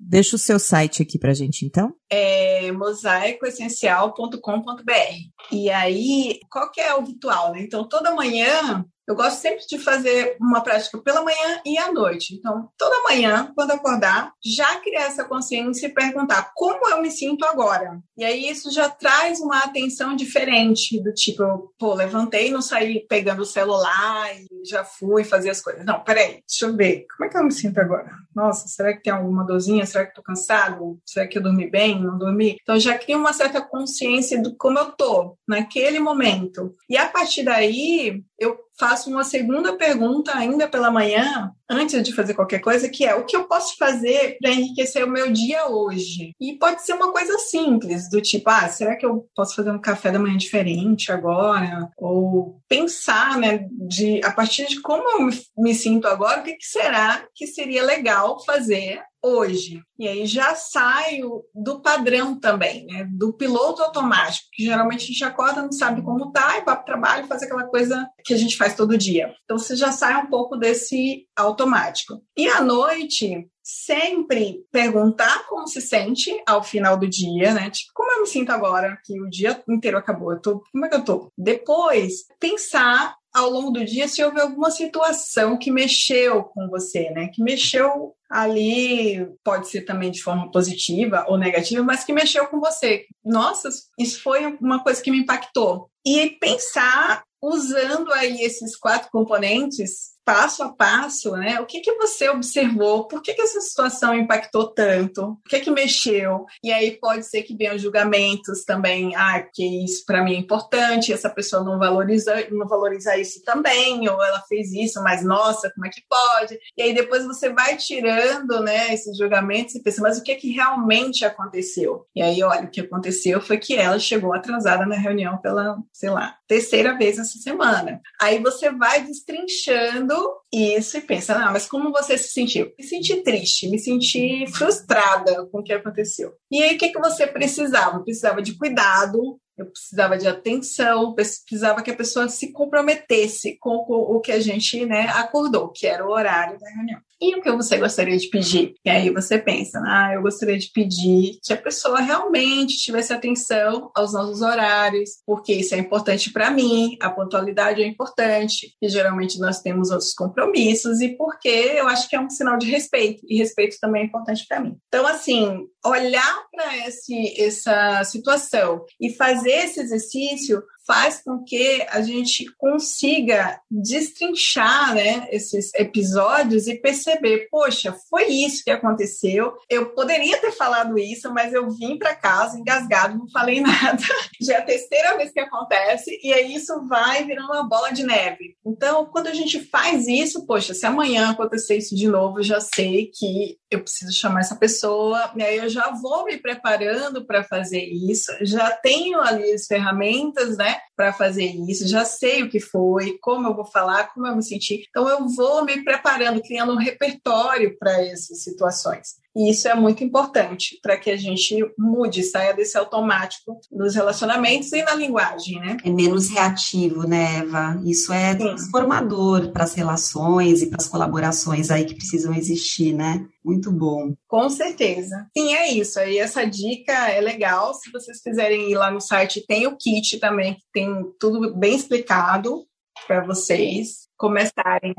[0.00, 1.94] Deixa o seu site aqui pra gente, então.
[2.10, 5.52] É mosaicoessencial.com.br.
[5.52, 7.62] E aí, qual que é o ritual, né?
[7.62, 12.34] Então, toda manhã eu gosto sempre de fazer uma prática pela manhã e à noite.
[12.34, 17.46] Então, toda manhã, quando acordar, já criar essa consciência e perguntar como eu me sinto
[17.46, 17.98] agora.
[18.18, 23.40] E aí isso já traz uma atenção diferente, do tipo, pô, levantei, não saí pegando
[23.40, 25.86] o celular e já fui fazer as coisas.
[25.86, 28.10] Não, peraí, deixa eu ver, como é que eu me sinto agora?
[28.38, 29.84] Nossa, será que tem alguma dorzinha?
[29.84, 31.00] Será que tô cansado?
[31.04, 32.00] Será que eu dormi bem?
[32.00, 32.56] Não dormi?
[32.62, 36.72] Então já cria uma certa consciência do como eu tô naquele momento.
[36.88, 42.34] E a partir daí, eu faço uma segunda pergunta ainda pela manhã, antes de fazer
[42.34, 46.32] qualquer coisa, que é o que eu posso fazer para enriquecer o meu dia hoje?
[46.40, 49.80] E pode ser uma coisa simples, do tipo, ah, será que eu posso fazer um
[49.80, 51.90] café da manhã diferente agora?
[51.96, 56.66] Ou pensar, né, de a partir de como eu me, sinto agora, o que, que
[56.66, 59.82] será que seria legal fazer hoje.
[59.98, 63.08] E aí já saio do padrão também, né?
[63.10, 66.80] Do piloto automático, que geralmente a gente acorda, não sabe como tá, e vai para
[66.80, 69.34] o trabalho faz aquela coisa que a gente faz todo dia.
[69.44, 72.22] Então você já sai um pouco desse automático.
[72.36, 77.70] E à noite, sempre perguntar como se sente ao final do dia, né?
[77.70, 80.32] Tipo, como eu me sinto agora que o dia inteiro acabou?
[80.32, 81.32] Eu tô, como é que eu tô?
[81.36, 87.28] Depois, pensar ao longo do dia se houve alguma situação que mexeu com você, né?
[87.28, 92.60] Que mexeu ali, pode ser também de forma positiva ou negativa, mas que mexeu com
[92.60, 93.06] você.
[93.24, 93.68] Nossa,
[93.98, 95.90] isso foi uma coisa que me impactou.
[96.06, 101.58] E pensar usando aí esses quatro componentes passo a passo, né?
[101.58, 103.08] O que que você observou?
[103.08, 105.22] Por que que essa situação impactou tanto?
[105.24, 106.44] O que que mexeu?
[106.62, 111.14] E aí pode ser que venham julgamentos também, ah, porque isso para mim é importante,
[111.14, 115.86] essa pessoa não valoriza, não valoriza isso também, ou ela fez isso, mas nossa, como
[115.86, 116.58] é que pode?
[116.76, 120.52] E aí depois você vai tirando, né, esses julgamentos e pensa, mas o que que
[120.52, 122.04] realmente aconteceu?
[122.14, 126.10] E aí, olha, o que aconteceu foi que ela chegou atrasada na reunião pela, sei
[126.10, 128.00] lá, terceira vez essa semana.
[128.20, 130.14] Aí você vai destrinchando
[130.52, 132.72] isso e pensa, não, mas como você se sentiu?
[132.76, 136.32] Me senti triste, me senti frustrada com o que aconteceu.
[136.50, 138.02] E aí, o que, que você precisava?
[138.02, 144.20] Precisava de cuidado, eu precisava de atenção, precisava que a pessoa se comprometesse com o
[144.20, 147.00] que a gente né, acordou, que era o horário da reunião.
[147.20, 148.74] E o que você gostaria de pedir?
[148.84, 153.90] E aí você pensa, ah, eu gostaria de pedir que a pessoa realmente tivesse atenção
[153.92, 159.40] aos nossos horários, porque isso é importante para mim, a pontualidade é importante, e geralmente
[159.40, 163.38] nós temos outros compromissos, e porque eu acho que é um sinal de respeito, e
[163.38, 164.76] respeito também é importante para mim.
[164.86, 172.46] Então, assim, olhar para essa situação e fazer esse exercício faz com que a gente
[172.56, 179.52] consiga destrinchar né, esses episódios e perceber, poxa, foi isso que aconteceu.
[179.68, 184.02] Eu poderia ter falado isso, mas eu vim para casa engasgado, não falei nada.
[184.40, 188.02] Já é a terceira vez que acontece e aí isso vai virando uma bola de
[188.02, 188.56] neve.
[188.66, 192.60] Então, quando a gente faz isso, poxa, se amanhã acontecer isso de novo, eu já
[192.60, 197.44] sei que eu preciso chamar essa pessoa, e aí eu já vou me preparando para
[197.44, 202.60] fazer isso, já tenho ali as ferramentas, né, para fazer isso, já sei o que
[202.60, 204.84] foi, como eu vou falar, como eu me senti.
[204.88, 209.16] Então eu vou me preparando, criando um repertório para essas situações.
[209.36, 214.72] E isso é muito importante para que a gente mude, saia desse automático nos relacionamentos
[214.72, 215.76] e na linguagem, né?
[215.84, 217.80] É menos reativo, né, Eva?
[217.84, 218.38] Isso é Sim.
[218.38, 223.26] transformador para as relações e para as colaborações aí que precisam existir, né?
[223.44, 224.14] Muito bom.
[224.26, 225.26] Com certeza.
[225.36, 225.98] Sim, é isso.
[226.00, 227.74] Aí essa dica é legal.
[227.74, 231.74] Se vocês quiserem ir lá no site, tem o kit também, que tem tudo bem
[231.74, 232.64] explicado
[233.06, 234.94] para vocês começarem.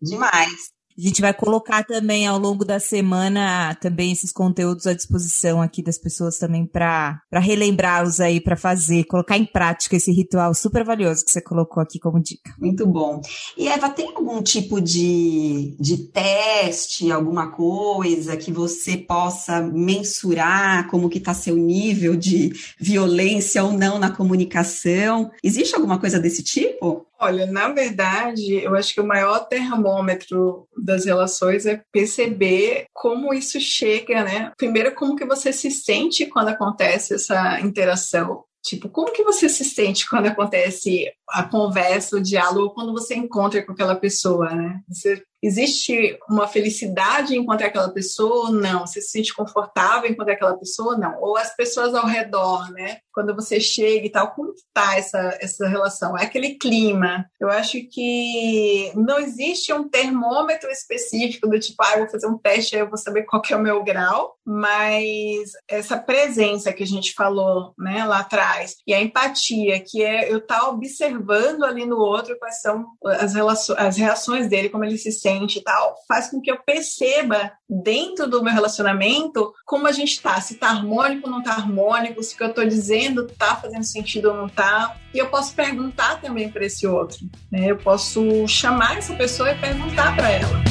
[0.00, 0.70] Demais.
[1.00, 5.82] A gente vai colocar também ao longo da semana também esses conteúdos à disposição aqui
[5.82, 11.24] das pessoas também para relembrá-los aí para fazer, colocar em prática esse ritual super valioso
[11.24, 12.54] que você colocou aqui como dica.
[12.58, 13.22] Muito bom.
[13.56, 21.08] E Eva, tem algum tipo de, de teste, alguma coisa que você possa mensurar como
[21.08, 25.30] que está seu nível de violência ou não na comunicação?
[25.42, 27.06] Existe alguma coisa desse tipo?
[27.22, 33.60] Olha, na verdade, eu acho que o maior termômetro das relações é perceber como isso
[33.60, 34.52] chega, né?
[34.56, 38.44] Primeiro, como que você se sente quando acontece essa interação.
[38.62, 43.64] Tipo, como que você se sente quando acontece a conversa, o diálogo, quando você encontra
[43.64, 44.80] com aquela pessoa, né?
[44.88, 48.86] Você Existe uma felicidade em encontrar aquela pessoa ou não?
[48.86, 51.18] Você se sente confortável em encontrar aquela pessoa ou não?
[51.20, 52.98] Ou as pessoas ao redor, né?
[53.12, 56.16] Quando você chega e tal, como está essa, essa relação?
[56.16, 57.26] É aquele clima.
[57.40, 62.38] Eu acho que não existe um termômetro específico do tipo, ah, eu vou fazer um
[62.38, 66.86] teste, aí eu vou saber qual é o meu grau, mas essa presença que a
[66.86, 71.86] gente falou né, lá atrás e a empatia, que é eu estar tá observando ali
[71.86, 75.94] no outro quais são as, relações, as reações dele, como ele se sente e tal,
[76.08, 80.68] faz com que eu perceba dentro do meu relacionamento como a gente tá, se tá
[80.70, 84.36] harmônico ou não tá harmônico, se o que eu tô dizendo tá fazendo sentido ou
[84.36, 84.96] não tá.
[85.14, 87.18] E eu posso perguntar também para esse outro,
[87.50, 87.70] né?
[87.70, 90.69] Eu posso chamar essa pessoa e perguntar para ela.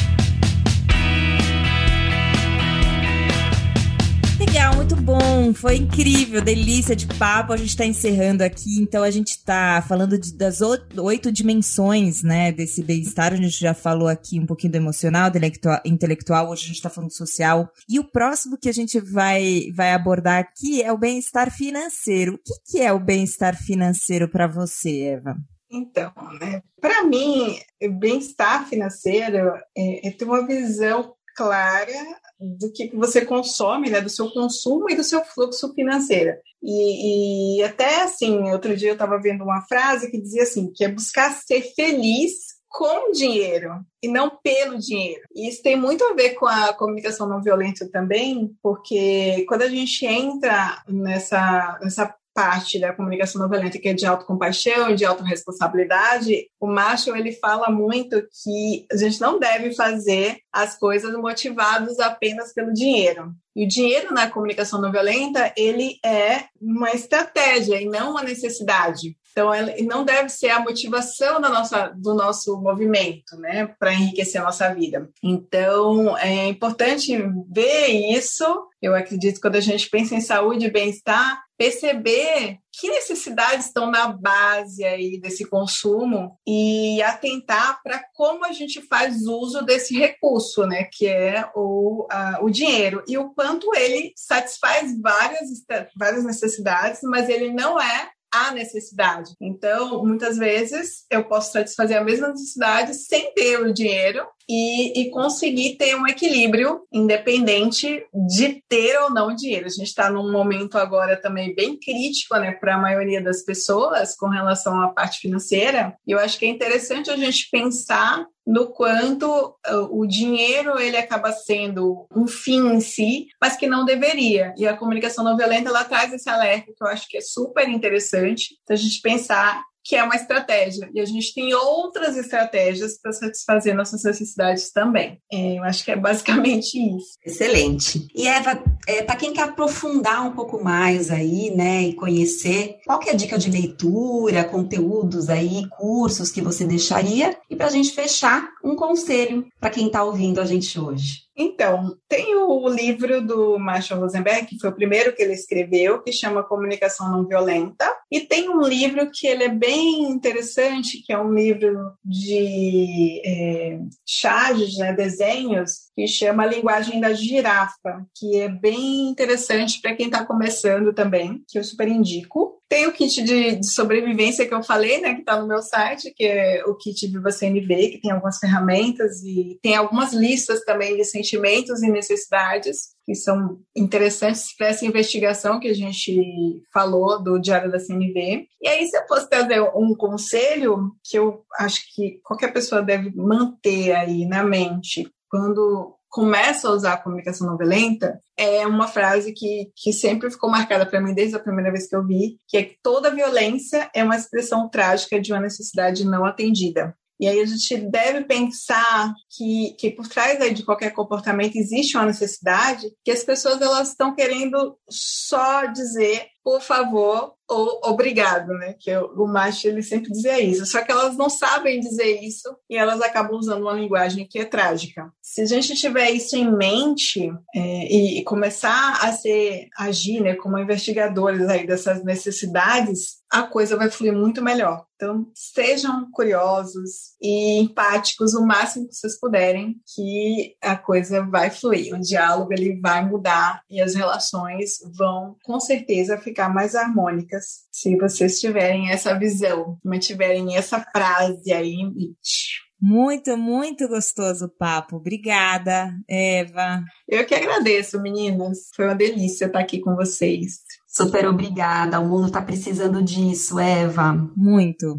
[4.49, 5.53] Legal, muito bom.
[5.53, 7.53] Foi incrível, delícia de papo.
[7.53, 8.81] A gente está encerrando aqui.
[8.81, 13.31] Então, a gente está falando de, das oito dimensões né, desse bem-estar.
[13.31, 15.37] A gente já falou aqui um pouquinho do emocional, do
[15.85, 16.49] intelectual.
[16.49, 17.71] Hoje a gente está falando do social.
[17.87, 22.33] E o próximo que a gente vai, vai abordar aqui é o bem-estar financeiro.
[22.33, 25.37] O que, que é o bem-estar financeiro para você, Eva?
[25.71, 27.59] Então, né, para mim,
[27.99, 31.93] bem-estar financeiro é, é ter uma visão clara
[32.37, 36.33] do que você consome, né, do seu consumo e do seu fluxo financeiro.
[36.61, 40.83] E, e até assim, outro dia eu estava vendo uma frase que dizia assim, que
[40.83, 43.71] é buscar ser feliz com dinheiro
[44.03, 45.21] e não pelo dinheiro.
[45.33, 49.69] E isso tem muito a ver com a comunicação não violenta também, porque quando a
[49.69, 56.47] gente entra nessa, nessa parte da comunicação não violenta, que é de autocompaixão, de autorresponsabilidade,
[56.57, 62.53] o Marshall ele fala muito que a gente não deve fazer as coisas motivados apenas
[62.53, 63.33] pelo dinheiro.
[63.53, 69.17] E o dinheiro na comunicação não violenta, ele é uma estratégia e não uma necessidade.
[69.39, 74.41] Então, ele não deve ser a motivação da nossa, do nosso movimento, né, para enriquecer
[74.41, 75.09] a nossa vida.
[75.23, 77.17] Então, é importante
[77.49, 78.43] ver isso.
[78.81, 83.89] Eu acredito que quando a gente pensa em saúde e bem-estar, perceber que necessidades estão
[83.89, 90.65] na base aí desse consumo e atentar para como a gente faz uso desse recurso,
[90.65, 95.49] né, que é o, uh, o dinheiro e o quanto ele satisfaz várias,
[95.97, 99.33] várias necessidades, mas ele não é a necessidade.
[99.39, 105.11] Então, muitas vezes eu posso satisfazer a mesma necessidade sem ter o dinheiro e, e
[105.11, 109.67] conseguir ter um equilíbrio independente de ter ou não dinheiro.
[109.67, 114.15] A gente está num momento agora também bem crítico, né, para a maioria das pessoas
[114.15, 115.95] com relação à parte financeira.
[116.07, 120.97] E eu acho que é interessante a gente pensar no quanto uh, o dinheiro ele
[120.97, 124.55] acaba sendo um fim em si, mas que não deveria.
[124.57, 127.69] E a comunicação não violenta ela traz esse alerta que eu acho que é super
[127.69, 130.89] interessante, a gente pensar que é uma estratégia.
[130.93, 135.19] E a gente tem outras estratégias para satisfazer nossas necessidades também.
[135.31, 137.17] É, eu acho que é basicamente isso.
[137.25, 138.07] Excelente.
[138.15, 142.99] E Eva, é, para quem quer aprofundar um pouco mais aí, né, e conhecer, qual
[142.99, 147.37] que é a dica de leitura, conteúdos aí, cursos que você deixaria?
[147.49, 151.28] E para a gente fechar, um conselho para quem está ouvindo a gente hoje.
[151.41, 156.11] Então, tem o livro do Marshall Rosenberg, que foi o primeiro que ele escreveu, que
[156.11, 161.17] chama Comunicação Não Violenta, e tem um livro que ele é bem interessante, que é
[161.17, 169.07] um livro de é, charges, né, desenhos, que chama Linguagem da Girafa, que é bem
[169.09, 172.58] interessante para quem está começando também, que eu super indico.
[172.69, 176.13] Tem o kit de, de, sobrevivência que eu falei, né, que está no meu site,
[176.15, 180.95] que é o kit Viva CNV, que tem algumas ferramentas e tem algumas listas também
[180.95, 187.39] de sentimentos e necessidades que são interessantes para essa investigação que a gente falou do
[187.39, 188.45] Diário da CNV.
[188.61, 193.11] E aí, se eu fosse trazer um conselho que eu acho que qualquer pessoa deve
[193.15, 199.31] manter aí na mente quando começa a usar a comunicação não violenta, é uma frase
[199.31, 202.57] que, que sempre ficou marcada para mim desde a primeira vez que eu vi, que
[202.57, 206.95] é que toda violência é uma expressão trágica de uma necessidade não atendida.
[207.19, 211.97] E aí a gente deve pensar que, que por trás aí de qualquer comportamento existe
[211.97, 218.75] uma necessidade que as pessoas elas estão querendo só dizer por favor ou obrigado, né?
[218.79, 220.65] Que o macho ele sempre dizia isso.
[220.65, 224.45] Só que elas não sabem dizer isso e elas acabam usando uma linguagem que é
[224.45, 225.11] trágica.
[225.21, 227.59] Se a gente tiver isso em mente é,
[227.93, 234.13] e, começar a ser agir, né, como investigadores aí dessas necessidades, a coisa vai fluir
[234.13, 234.85] muito melhor.
[234.95, 241.93] Então, sejam curiosos e empáticos o máximo que vocês puderem, que a coisa vai fluir.
[241.93, 247.38] O diálogo ele vai mudar e as relações vão, com certeza, ficar mais harmônicas
[247.71, 252.69] se vocês tiverem essa visão, mantiverem essa frase aí em mente.
[252.81, 254.95] Muito, muito gostoso o papo.
[254.95, 256.81] Obrigada, Eva.
[257.07, 258.69] Eu que agradeço, meninas.
[258.73, 260.59] Foi uma delícia estar aqui com vocês.
[260.87, 261.99] Super obrigada.
[261.99, 264.13] O mundo está precisando disso, Eva.
[264.35, 264.97] Muito.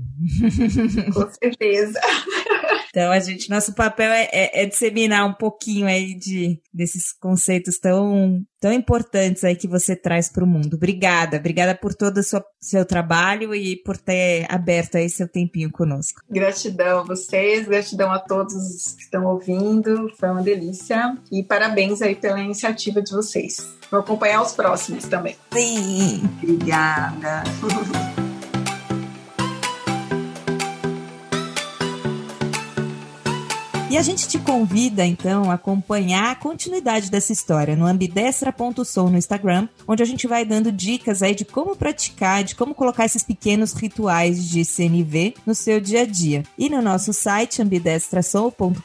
[1.14, 1.98] Com certeza.
[2.90, 7.78] Então, a gente, nosso papel é, é, é, disseminar um pouquinho aí de, desses conceitos
[7.78, 10.74] tão, tão importantes aí que você traz para o mundo.
[10.74, 15.70] Obrigada, obrigada por todo o seu, seu trabalho e por ter aberto aí seu tempinho
[15.70, 16.20] conosco.
[16.28, 22.16] Gratidão a vocês, gratidão a todos que estão ouvindo, foi uma delícia e parabéns aí
[22.16, 23.56] pela iniciativa de vocês.
[23.88, 25.36] Vou acompanhar os próximos também.
[25.52, 27.44] Sim, obrigada.
[33.90, 39.18] E a gente te convida, então, a acompanhar a continuidade dessa história no ambidestra.som no
[39.18, 43.24] Instagram, onde a gente vai dando dicas aí de como praticar, de como colocar esses
[43.24, 46.44] pequenos rituais de CNV no seu dia a dia.
[46.56, 48.80] E no nosso site ambidestrasoul.com.br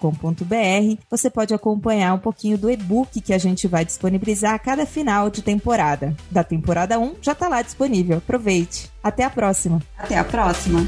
[1.08, 5.30] você pode acompanhar um pouquinho do e-book que a gente vai disponibilizar a cada final
[5.30, 6.18] de temporada.
[6.32, 8.18] Da temporada 1 já está lá disponível.
[8.18, 8.89] Aproveite.
[9.03, 9.84] Até a próxima.
[9.99, 10.80] Até a próxima.